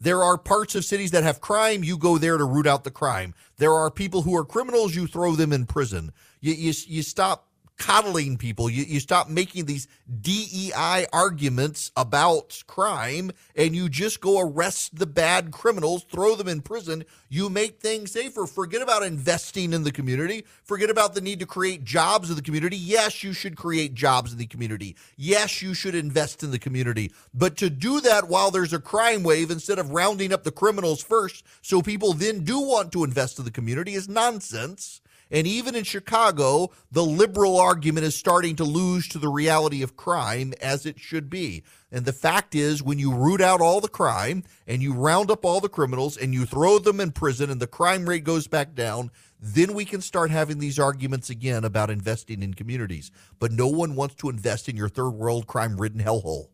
There 0.00 0.22
are 0.22 0.38
parts 0.38 0.74
of 0.74 0.84
cities 0.84 1.10
that 1.10 1.24
have 1.24 1.42
crime. 1.42 1.84
You 1.84 1.98
go 1.98 2.16
there 2.16 2.38
to 2.38 2.44
root 2.44 2.66
out 2.66 2.84
the 2.84 2.90
crime. 2.90 3.34
There 3.58 3.74
are 3.74 3.90
people 3.90 4.22
who 4.22 4.34
are 4.34 4.44
criminals. 4.46 4.96
You 4.96 5.06
throw 5.06 5.34
them 5.34 5.52
in 5.52 5.66
prison. 5.66 6.12
You, 6.40 6.54
you, 6.54 6.72
you 6.86 7.02
stop 7.02 7.49
coddling 7.80 8.36
people. 8.36 8.68
You, 8.68 8.84
you 8.84 9.00
stop 9.00 9.28
making 9.28 9.64
these 9.64 9.88
DEI 10.20 11.06
arguments 11.12 11.90
about 11.96 12.62
crime 12.66 13.32
and 13.56 13.74
you 13.74 13.88
just 13.88 14.20
go 14.20 14.38
arrest 14.38 14.98
the 14.98 15.06
bad 15.06 15.50
criminals, 15.50 16.04
throw 16.04 16.34
them 16.36 16.46
in 16.46 16.60
prison. 16.60 17.04
You 17.30 17.48
make 17.48 17.80
things 17.80 18.12
safer. 18.12 18.46
Forget 18.46 18.82
about 18.82 19.02
investing 19.02 19.72
in 19.72 19.82
the 19.82 19.90
community. 19.90 20.44
Forget 20.62 20.90
about 20.90 21.14
the 21.14 21.22
need 21.22 21.40
to 21.40 21.46
create 21.46 21.82
jobs 21.82 22.28
in 22.28 22.36
the 22.36 22.42
community. 22.42 22.76
Yes, 22.76 23.24
you 23.24 23.32
should 23.32 23.56
create 23.56 23.94
jobs 23.94 24.32
in 24.32 24.38
the 24.38 24.46
community. 24.46 24.94
Yes, 25.16 25.62
you 25.62 25.72
should 25.72 25.94
invest 25.94 26.42
in 26.42 26.50
the 26.50 26.58
community. 26.58 27.10
But 27.32 27.56
to 27.56 27.70
do 27.70 28.02
that 28.02 28.28
while 28.28 28.50
there's 28.50 28.74
a 28.74 28.78
crime 28.78 29.22
wave 29.22 29.50
instead 29.50 29.78
of 29.78 29.90
rounding 29.90 30.34
up 30.34 30.44
the 30.44 30.52
criminals 30.52 31.02
first 31.02 31.44
so 31.62 31.80
people 31.80 32.12
then 32.12 32.44
do 32.44 32.60
want 32.60 32.92
to 32.92 33.04
invest 33.04 33.38
in 33.38 33.46
the 33.46 33.50
community 33.50 33.94
is 33.94 34.06
nonsense. 34.06 34.99
And 35.30 35.46
even 35.46 35.76
in 35.76 35.84
Chicago, 35.84 36.70
the 36.90 37.04
liberal 37.04 37.58
argument 37.58 38.04
is 38.04 38.16
starting 38.16 38.56
to 38.56 38.64
lose 38.64 39.06
to 39.08 39.18
the 39.18 39.28
reality 39.28 39.82
of 39.82 39.96
crime 39.96 40.52
as 40.60 40.86
it 40.86 40.98
should 40.98 41.30
be. 41.30 41.62
And 41.92 42.04
the 42.04 42.12
fact 42.12 42.54
is, 42.54 42.82
when 42.82 42.98
you 42.98 43.14
root 43.14 43.40
out 43.40 43.60
all 43.60 43.80
the 43.80 43.88
crime 43.88 44.42
and 44.66 44.82
you 44.82 44.92
round 44.92 45.30
up 45.30 45.44
all 45.44 45.60
the 45.60 45.68
criminals 45.68 46.16
and 46.16 46.34
you 46.34 46.46
throw 46.46 46.78
them 46.78 47.00
in 47.00 47.12
prison 47.12 47.48
and 47.48 47.60
the 47.60 47.66
crime 47.68 48.08
rate 48.08 48.24
goes 48.24 48.48
back 48.48 48.74
down, 48.74 49.10
then 49.40 49.72
we 49.72 49.84
can 49.84 50.00
start 50.00 50.30
having 50.30 50.58
these 50.58 50.78
arguments 50.78 51.30
again 51.30 51.64
about 51.64 51.90
investing 51.90 52.42
in 52.42 52.54
communities. 52.54 53.10
But 53.38 53.52
no 53.52 53.68
one 53.68 53.94
wants 53.94 54.16
to 54.16 54.30
invest 54.30 54.68
in 54.68 54.76
your 54.76 54.88
third 54.88 55.10
world 55.10 55.46
crime 55.46 55.76
ridden 55.76 56.02
hellhole. 56.02 56.48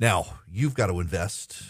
Now, 0.00 0.38
you've 0.50 0.74
got 0.74 0.88
to 0.88 0.98
invest 1.00 1.62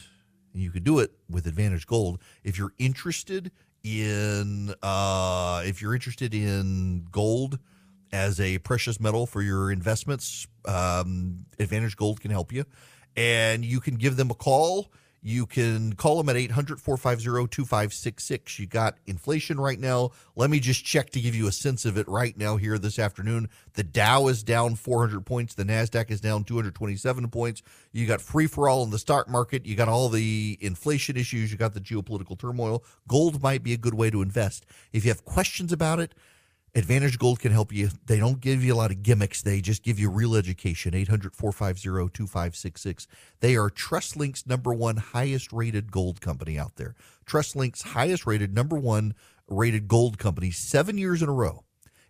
and 0.55 0.62
you 0.62 0.71
can 0.71 0.83
do 0.83 1.01
it 1.01 1.11
with 1.29 1.47
Advantage 1.47 1.87
Gold. 1.87 2.21
If 2.43 2.57
you're 2.57 2.73
interested 2.79 3.51
in 3.83 4.75
uh, 4.83 5.62
if 5.67 5.83
you're 5.83 5.95
interested 5.95 6.33
in 6.33 7.07
gold 7.11 7.59
as 8.12 8.40
a 8.40 8.59
precious 8.59 8.99
metal 9.01 9.27
for 9.27 9.43
your 9.43 9.71
investments, 9.71 10.47
um, 10.64 11.45
Advantage 11.59 11.97
Gold 11.97 12.21
can 12.21 12.31
help 12.31 12.53
you, 12.53 12.64
and 13.17 13.64
you 13.64 13.81
can 13.81 13.97
give 13.97 14.17
them 14.17 14.31
a 14.31 14.35
call 14.35 14.90
you 15.26 15.46
can 15.46 15.94
call 15.94 16.18
them 16.18 16.28
at 16.28 16.37
800 16.37 16.78
450 16.82 17.48
2566. 17.48 18.58
You 18.58 18.66
got 18.66 18.98
inflation 19.06 19.58
right 19.58 19.80
now. 19.80 20.10
Let 20.37 20.50
me 20.50 20.60
just 20.60 20.84
check 20.84 21.08
to 21.10 21.20
give 21.20 21.34
you 21.34 21.48
a 21.48 21.52
sense 21.52 21.87
of 21.87 21.96
it 21.96 22.06
right 22.06 22.37
now 22.37 22.58
here 22.58 22.76
this 22.76 22.98
afternoon. 22.98 23.48
The 23.72 23.84
Dow 23.84 24.28
is 24.28 24.42
down 24.42 24.74
400 24.74 25.24
points. 25.24 25.54
The 25.54 25.64
NASDAQ 25.64 26.10
is 26.10 26.20
down 26.20 26.44
227 26.44 27.30
points. 27.30 27.62
You 27.90 28.06
got 28.06 28.20
free 28.20 28.46
for 28.46 28.68
all 28.68 28.84
in 28.84 28.90
the 28.90 28.98
stock 28.98 29.26
market. 29.26 29.64
You 29.64 29.76
got 29.76 29.88
all 29.88 30.10
the 30.10 30.58
inflation 30.60 31.16
issues. 31.16 31.50
You 31.50 31.56
got 31.56 31.72
the 31.72 31.80
geopolitical 31.80 32.38
turmoil. 32.38 32.84
Gold 33.08 33.42
might 33.42 33.62
be 33.62 33.72
a 33.72 33.78
good 33.78 33.94
way 33.94 34.10
to 34.10 34.20
invest. 34.20 34.66
If 34.92 35.06
you 35.06 35.10
have 35.10 35.24
questions 35.24 35.72
about 35.72 36.00
it, 36.00 36.14
Advantage 36.76 37.20
Gold 37.20 37.38
can 37.38 37.52
help 37.52 37.72
you. 37.72 37.88
They 38.06 38.18
don't 38.18 38.40
give 38.40 38.64
you 38.64 38.74
a 38.74 38.76
lot 38.76 38.90
of 38.90 39.04
gimmicks. 39.04 39.42
They 39.42 39.60
just 39.60 39.84
give 39.84 40.00
you 40.00 40.10
real 40.10 40.34
education. 40.34 40.92
800 40.92 41.37
450 41.37 42.12
2566. 42.12 43.06
They 43.38 43.54
are 43.54 43.70
TrustLink's 43.70 44.44
number 44.44 44.74
one 44.74 44.96
highest 44.96 45.52
rated 45.52 45.92
gold 45.92 46.20
company 46.20 46.58
out 46.58 46.74
there. 46.74 46.96
TrustLink's 47.26 47.82
highest 47.82 48.26
rated, 48.26 48.52
number 48.52 48.76
one 48.76 49.14
rated 49.48 49.87
gold 49.87 50.18
company, 50.18 50.50
seven 50.50 50.98
years 50.98 51.22
in 51.22 51.28
a 51.28 51.32
row. 51.32 51.62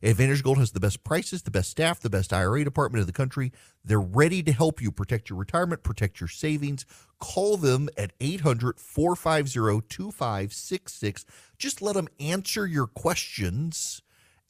Advantage 0.02 0.42
Gold 0.42 0.58
has 0.58 0.72
the 0.72 0.80
best 0.80 1.02
prices, 1.02 1.42
the 1.42 1.50
best 1.50 1.70
staff, 1.70 2.00
the 2.00 2.10
best 2.10 2.32
IRA 2.32 2.62
department 2.62 3.00
in 3.00 3.06
the 3.06 3.12
country. 3.12 3.52
They're 3.82 4.00
ready 4.00 4.42
to 4.42 4.52
help 4.52 4.82
you 4.82 4.92
protect 4.92 5.30
your 5.30 5.38
retirement, 5.38 5.82
protect 5.82 6.20
your 6.20 6.28
savings. 6.28 6.84
Call 7.20 7.56
them 7.56 7.88
at 7.96 8.12
800 8.20 8.78
450 8.78 9.86
2566. 9.88 11.24
Just 11.58 11.80
let 11.80 11.94
them 11.94 12.08
answer 12.18 12.66
your 12.66 12.86
questions 12.86 14.02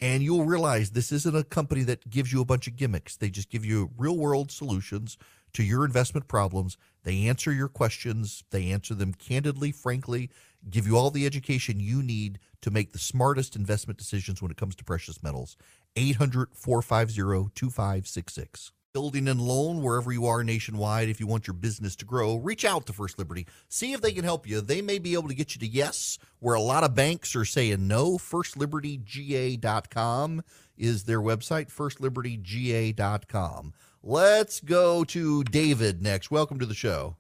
and 0.05 0.23
you'll 0.23 0.45
realize 0.45 0.91
this 0.91 1.11
isn't 1.11 1.35
a 1.35 1.43
company 1.43 1.83
that 1.83 2.11
gives 2.11 2.31
you 2.31 2.43
a 2.43 2.45
bunch 2.45 2.67
of 2.67 2.77
gimmicks. 2.77 3.17
They 3.17 3.31
just 3.31 3.49
give 3.49 3.65
you 3.65 3.89
real 3.97 4.19
world 4.19 4.53
solutions 4.53 5.17
to 5.55 5.63
your 5.63 5.83
investment 5.83 6.29
problems. 6.29 6.77
They 7.05 7.27
answer 7.27 7.51
your 7.51 7.69
questions, 7.69 8.45
they 8.51 8.71
answer 8.71 8.93
them 8.93 9.15
candidly, 9.15 9.73
frankly, 9.73 10.29
give 10.69 10.87
you 10.87 10.99
all 10.99 11.11
the 11.11 11.25
education 11.25 11.81
you 11.81 12.03
need 12.03 12.39
to 12.61 12.71
make 12.71 12.93
the 12.93 12.99
smartest 12.99 13.57
investment 13.57 13.99
decisions 13.99 14.43
when 14.43 14.51
it 14.51 14.59
comes 14.59 14.77
to 14.77 14.85
precious 14.85 15.23
metals. 15.23 15.57
800 15.97 16.51
450 16.53 17.51
2566. 17.55 18.73
Building 18.95 19.27
and 19.27 19.41
loan 19.41 19.83
wherever 19.83 20.13
you 20.13 20.27
are 20.27 20.45
nationwide 20.45 21.09
if 21.09 21.19
you 21.19 21.27
want 21.27 21.49
your 21.49 21.55
business 21.55 21.97
to 21.97 22.05
grow 22.05 22.37
reach 22.37 22.65
out 22.65 22.87
to 22.87 22.93
first 22.93 23.19
liberty 23.19 23.45
see 23.69 23.93
if 23.93 24.01
they 24.01 24.13
can 24.13 24.23
help 24.23 24.47
you 24.47 24.61
they 24.61 24.81
may 24.81 25.01
be 25.01 25.15
able 25.15 25.27
to 25.27 25.35
get 25.35 25.53
you 25.53 25.59
to 25.59 25.67
yes 25.67 26.17
where 26.39 26.55
a 26.55 26.61
lot 26.61 26.85
of 26.85 26.95
banks 26.95 27.35
are 27.35 27.45
saying 27.45 27.89
no 27.89 28.19
firstlibertyga.com 28.19 30.45
is 30.79 31.03
their 31.03 31.21
website 31.21 31.75
firstlibertyga.com 31.75 33.73
let's 34.05 34.61
go 34.61 35.03
to 35.03 35.43
david 35.43 36.01
next 36.01 36.31
welcome 36.31 36.61
to 36.61 36.67
the 36.67 36.73
show 36.73 37.17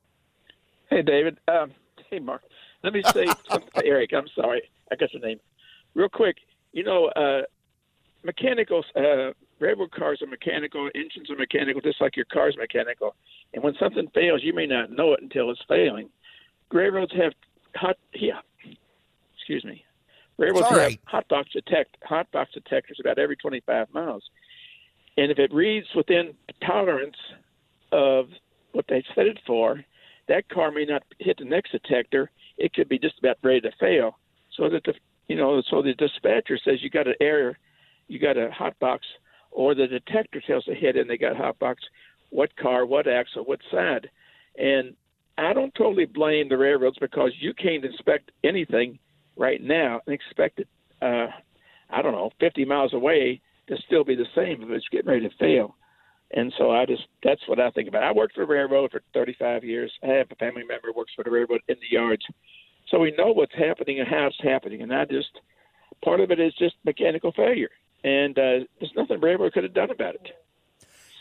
Hey, 0.90 1.02
David. 1.02 1.38
Um, 1.48 1.72
hey, 2.08 2.20
Mark. 2.20 2.42
Let 2.84 2.92
me 2.92 3.02
say 3.12 3.26
something 3.50 3.82
Erick. 3.84 4.12
I'm 4.14 4.28
sorry. 4.36 4.62
I 4.92 4.94
got 4.94 5.12
your 5.12 5.22
name. 5.22 5.40
Real 5.94 6.08
quick. 6.08 6.36
You 6.72 6.84
know, 6.84 7.06
uh, 7.06 7.42
mechanical, 8.22 8.84
uh, 8.94 9.32
railroad 9.60 9.92
cars 9.92 10.20
are 10.22 10.26
mechanical, 10.26 10.88
engines 10.94 11.30
are 11.30 11.36
mechanical, 11.36 11.80
just 11.80 12.00
like 12.00 12.16
your 12.16 12.26
car's 12.26 12.56
mechanical. 12.56 13.14
And 13.52 13.62
when 13.62 13.74
something 13.78 14.08
fails, 14.14 14.42
you 14.42 14.52
may 14.52 14.66
not 14.66 14.90
know 14.90 15.12
it 15.12 15.22
until 15.22 15.50
it's 15.50 15.62
failing. 15.68 16.08
Railroads 16.72 17.12
have 17.16 17.32
hot, 17.76 17.96
yeah, 18.14 18.40
excuse 19.36 19.64
me. 19.64 19.84
Railroads 20.38 20.68
have 20.68 20.96
hot 21.04 21.28
box 21.28 21.50
detect 21.52 21.96
hot 22.02 22.30
box 22.32 22.52
detectors 22.52 22.98
about 23.00 23.18
every 23.18 23.36
25 23.36 23.92
miles, 23.92 24.24
and 25.16 25.30
if 25.30 25.38
it 25.38 25.52
reads 25.54 25.86
within 25.94 26.34
tolerance 26.66 27.16
of 27.92 28.26
what 28.72 28.86
they 28.88 29.04
set 29.14 29.26
it 29.26 29.38
for, 29.46 29.84
that 30.26 30.48
car 30.48 30.72
may 30.72 30.84
not 30.84 31.04
hit 31.20 31.38
the 31.38 31.44
next 31.44 31.70
detector. 31.70 32.30
It 32.58 32.72
could 32.72 32.88
be 32.88 32.98
just 32.98 33.18
about 33.18 33.38
ready 33.42 33.60
to 33.60 33.70
fail. 33.78 34.18
So 34.56 34.68
that 34.70 34.84
the 34.84 34.94
you 35.28 35.36
know 35.36 35.62
so 35.68 35.82
the 35.82 35.94
dispatcher 35.94 36.58
says 36.64 36.82
you 36.82 36.90
got 36.90 37.06
an 37.06 37.14
error, 37.20 37.56
you 38.08 38.18
got 38.18 38.36
a 38.36 38.50
hot 38.50 38.78
box, 38.80 39.06
or 39.54 39.74
the 39.74 39.86
detector 39.86 40.42
tells 40.46 40.64
the 40.66 40.74
head 40.74 40.96
and 40.96 41.08
they 41.08 41.16
got 41.16 41.36
hot 41.36 41.58
box, 41.58 41.82
what 42.30 42.54
car, 42.56 42.84
what 42.84 43.06
axle, 43.08 43.44
what 43.44 43.60
side, 43.70 44.10
and 44.58 44.94
I 45.36 45.52
don't 45.52 45.74
totally 45.74 46.04
blame 46.04 46.48
the 46.48 46.58
railroads 46.58 46.98
because 47.00 47.32
you 47.40 47.54
can't 47.54 47.84
inspect 47.84 48.30
anything 48.44 48.98
right 49.36 49.60
now 49.60 50.00
and 50.06 50.14
expect 50.14 50.60
it. 50.60 50.68
Uh, 51.02 51.26
I 51.90 52.02
don't 52.02 52.12
know, 52.12 52.30
50 52.40 52.64
miles 52.64 52.94
away 52.94 53.40
to 53.68 53.76
still 53.86 54.04
be 54.04 54.14
the 54.14 54.26
same 54.34 54.62
if 54.62 54.70
it's 54.70 54.88
getting 54.90 55.10
ready 55.10 55.28
to 55.28 55.36
fail. 55.36 55.76
And 56.32 56.52
so 56.58 56.70
I 56.70 56.86
just 56.86 57.02
that's 57.22 57.40
what 57.46 57.60
I 57.60 57.70
think 57.70 57.88
about. 57.88 58.02
I 58.02 58.12
worked 58.12 58.34
for 58.34 58.42
a 58.42 58.46
railroad 58.46 58.90
for 58.90 59.02
35 59.12 59.62
years. 59.62 59.92
I 60.02 60.08
have 60.08 60.26
a 60.30 60.36
family 60.36 60.62
member 60.62 60.88
who 60.88 60.98
works 60.98 61.12
for 61.14 61.22
the 61.22 61.30
railroad 61.30 61.60
in 61.68 61.76
the 61.76 61.96
yards, 61.96 62.24
so 62.90 62.98
we 62.98 63.14
know 63.16 63.32
what's 63.32 63.54
happening 63.54 64.00
and 64.00 64.08
how 64.08 64.26
it's 64.26 64.36
happening. 64.42 64.82
And 64.82 64.92
I 64.92 65.04
just 65.04 65.30
part 66.02 66.20
of 66.20 66.30
it 66.30 66.40
is 66.40 66.52
just 66.58 66.74
mechanical 66.84 67.30
failure, 67.32 67.70
and 68.04 68.38
uh, 68.38 68.60
there's 68.78 68.92
nothing 68.94 69.20
railroad 69.20 69.52
could 69.52 69.64
have 69.64 69.74
done 69.74 69.90
about 69.90 70.14
it. 70.14 70.30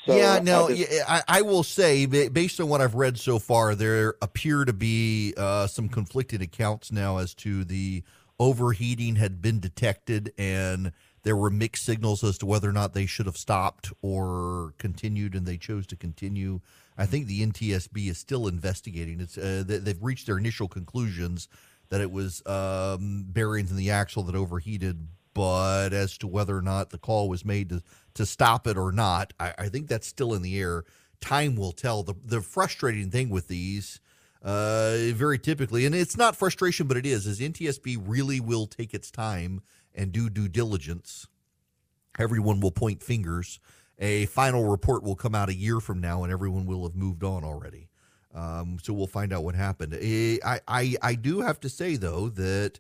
So 0.06 0.18
yeah, 0.18 0.34
I 0.34 0.40
no, 0.42 0.68
just- 0.70 0.92
yeah, 0.92 1.04
I, 1.08 1.24
I 1.28 1.42
will 1.42 1.64
say, 1.64 2.06
based 2.06 2.60
on 2.60 2.68
what 2.68 2.82
I've 2.82 2.96
read 2.96 3.18
so 3.18 3.40
far, 3.40 3.74
there 3.74 4.16
appear 4.22 4.66
to 4.66 4.74
be 4.74 5.34
uh, 5.38 5.68
some 5.68 5.88
conflicted 5.88 6.42
accounts 6.42 6.92
now 6.92 7.18
as 7.18 7.34
to 7.36 7.64
the 7.64 8.04
overheating 8.38 9.16
had 9.16 9.42
been 9.42 9.62
detected, 9.62 10.34
and 10.38 10.92
there 11.24 11.38
were 11.38 11.50
mixed 11.50 11.86
signals 11.86 12.22
as 12.22 12.38
to 12.40 12.46
whether 12.46 12.68
or 12.68 12.74
not 12.74 12.94
they 12.94 13.06
should 13.06 13.28
have 13.28 13.38
stopped 13.38 13.94
or 14.02 14.74
continued, 14.78 15.36
and 15.36 15.46
they 15.46 15.58
chose 15.58 15.88
to 15.88 15.96
continue. 15.96 16.60
I 16.98 17.06
think 17.06 17.28
the 17.28 17.46
NTSB 17.46 18.10
is 18.10 18.18
still 18.18 18.48
investigating. 18.48 19.22
It's 19.22 19.38
uh, 19.38 19.64
they, 19.66 19.78
they've 19.78 20.04
reached 20.04 20.26
their 20.28 20.38
initial 20.38 20.68
conclusions 20.68 21.48
that 21.90 22.02
it 22.02 22.12
was 22.12 22.46
um, 22.46 23.26
bearings 23.30 23.72
in 23.72 23.78
the 23.78 23.92
axle 23.92 24.24
that 24.24 24.36
overheated, 24.36 25.08
but 25.34 25.94
as 25.94 26.18
to 26.20 26.28
whether 26.28 26.58
or 26.58 26.62
not 26.62 26.90
the 26.90 26.98
call 26.98 27.30
was 27.30 27.46
made 27.46 27.70
to 27.70 27.84
to 28.16 28.26
stop 28.26 28.68
it 28.68 28.78
or 28.78 28.92
not, 28.92 29.34
I, 29.40 29.54
I 29.58 29.70
think 29.70 29.88
that's 29.88 30.08
still 30.08 30.34
in 30.34 30.44
the 30.44 30.60
air. 30.60 30.84
Time 31.20 31.56
will 31.56 31.72
tell. 31.72 32.04
The 32.04 32.16
the 32.24 32.42
frustrating 32.42 33.10
thing 33.10 33.30
with 33.30 33.48
these, 33.48 34.00
uh, 34.42 34.98
very 35.14 35.40
typically, 35.40 35.86
and 35.86 35.96
it's 35.96 36.18
not 36.18 36.36
frustration, 36.36 36.88
but 36.88 36.98
it 36.98 37.06
is, 37.06 37.26
is 37.26 37.40
NTSB 37.40 38.02
really 38.06 38.40
will 38.40 38.68
take 38.68 38.94
its 38.94 39.10
time 39.10 39.62
and 39.96 40.12
do 40.12 40.30
due 40.30 40.48
diligence. 40.48 41.28
Everyone 42.20 42.60
will 42.60 42.72
point 42.72 43.02
fingers. 43.02 43.60
A 44.00 44.26
final 44.28 44.66
report 44.66 45.04
will 45.04 45.16
come 45.16 45.36
out 45.36 45.50
a 45.50 45.56
year 45.56 45.80
from 45.80 46.02
now, 46.02 46.24
and 46.24 46.32
everyone 46.32 46.66
will 46.66 46.84
have 46.84 46.96
moved 46.96 47.24
on 47.24 47.44
already. 47.44 47.90
Um, 48.34 48.78
so 48.82 48.94
we'll 48.94 49.08
find 49.08 49.32
out 49.32 49.44
what 49.44 49.56
happened. 49.56 49.96
Eh, 50.00 50.38
I, 50.44 50.60
I, 50.68 50.96
I 51.02 51.16
do 51.16 51.42
have 51.42 51.60
to 51.62 51.70
say 51.70 51.96
though 51.96 52.30
that 52.30 52.80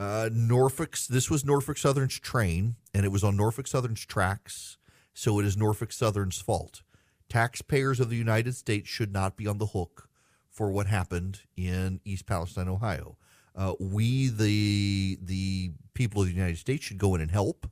uh, 0.00 0.30
Norfolk's 0.32 1.06
this 1.06 1.28
was 1.28 1.44
Norfolk 1.44 1.76
Southern's 1.76 2.18
train, 2.18 2.76
and 2.94 3.04
it 3.04 3.12
was 3.12 3.22
on 3.22 3.36
Norfolk 3.36 3.66
Southern's 3.66 4.06
tracks, 4.06 4.78
so 5.12 5.38
it 5.38 5.44
is 5.44 5.58
Norfolk 5.58 5.92
Southern's 5.92 6.40
fault. 6.40 6.82
Taxpayers 7.28 8.00
of 8.00 8.08
the 8.08 8.16
United 8.16 8.54
States 8.54 8.88
should 8.88 9.12
not 9.12 9.36
be 9.36 9.46
on 9.46 9.58
the 9.58 9.66
hook 9.66 10.08
for 10.48 10.72
what 10.72 10.86
happened 10.86 11.40
in 11.54 12.00
East 12.02 12.24
Palestine, 12.24 12.66
Ohio. 12.66 13.18
Uh, 13.54 13.74
we, 13.78 14.28
the 14.28 15.18
the 15.22 15.72
people 15.92 16.22
of 16.22 16.28
the 16.28 16.34
United 16.34 16.56
States, 16.56 16.82
should 16.82 16.96
go 16.96 17.14
in 17.14 17.20
and 17.20 17.30
help. 17.30 17.70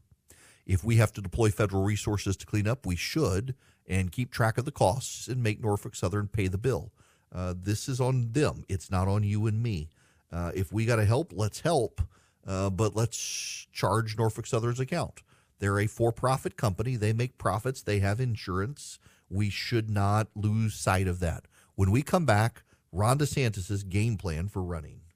If 0.66 0.85
we 0.85 0.97
have 0.97 1.14
to 1.14 1.22
deploy 1.22 1.49
federal 1.49 1.83
resources 1.83 2.37
to 2.37 2.47
clean 2.47 2.68
up, 2.68 2.85
we 2.85 2.97
should 2.97 3.55
and 3.87 4.12
keep 4.12 4.31
track 4.31 4.59
of 4.59 4.66
the 4.66 4.70
costs 4.70 5.29
and 5.29 5.43
make 5.43 5.62
Norfolk 5.62 5.97
Southern 5.97 6.29
pay 6.29 6.47
the 6.47 6.59
bill. 6.59 6.93
Uh, 7.35 7.55
this 7.57 7.89
is 7.89 8.03
on 8.03 8.33
them. 8.33 8.64
It's 8.68 8.91
not 8.91 9.09
on 9.09 9.22
you 9.22 9.47
and 9.47 9.62
me. 9.62 9.89
Uh, 10.31 10.53
if 10.55 10.70
we 10.70 10.85
got 10.85 10.97
to 10.97 11.07
help, 11.07 11.33
let's 11.35 11.61
help, 11.61 12.03
uh, 12.49 12.71
but 12.71 12.97
let's 12.97 13.67
charge 13.73 14.17
Norfolk 14.17 14.47
Southern's 14.47 14.81
account. 14.81 15.23
They're 15.59 15.79
a 15.79 15.87
for 15.87 16.13
profit 16.13 16.57
company. 16.57 16.97
They 16.97 17.13
make 17.13 17.37
profits, 17.39 17.83
they 17.83 17.99
have 17.99 18.21
insurance. 18.21 18.99
We 19.29 19.51
should 19.51 19.91
not 19.91 20.29
lose 20.35 20.75
sight 20.75 21.07
of 21.07 21.21
that. 21.21 21.45
When 21.75 21.91
we 21.91 22.03
come 22.03 22.25
back, 22.25 22.63
Ron 22.91 23.19
DeSantis' 23.19 23.87
game 23.87 24.17
plan 24.17 24.49
for 24.49 24.63
running. 24.63 25.03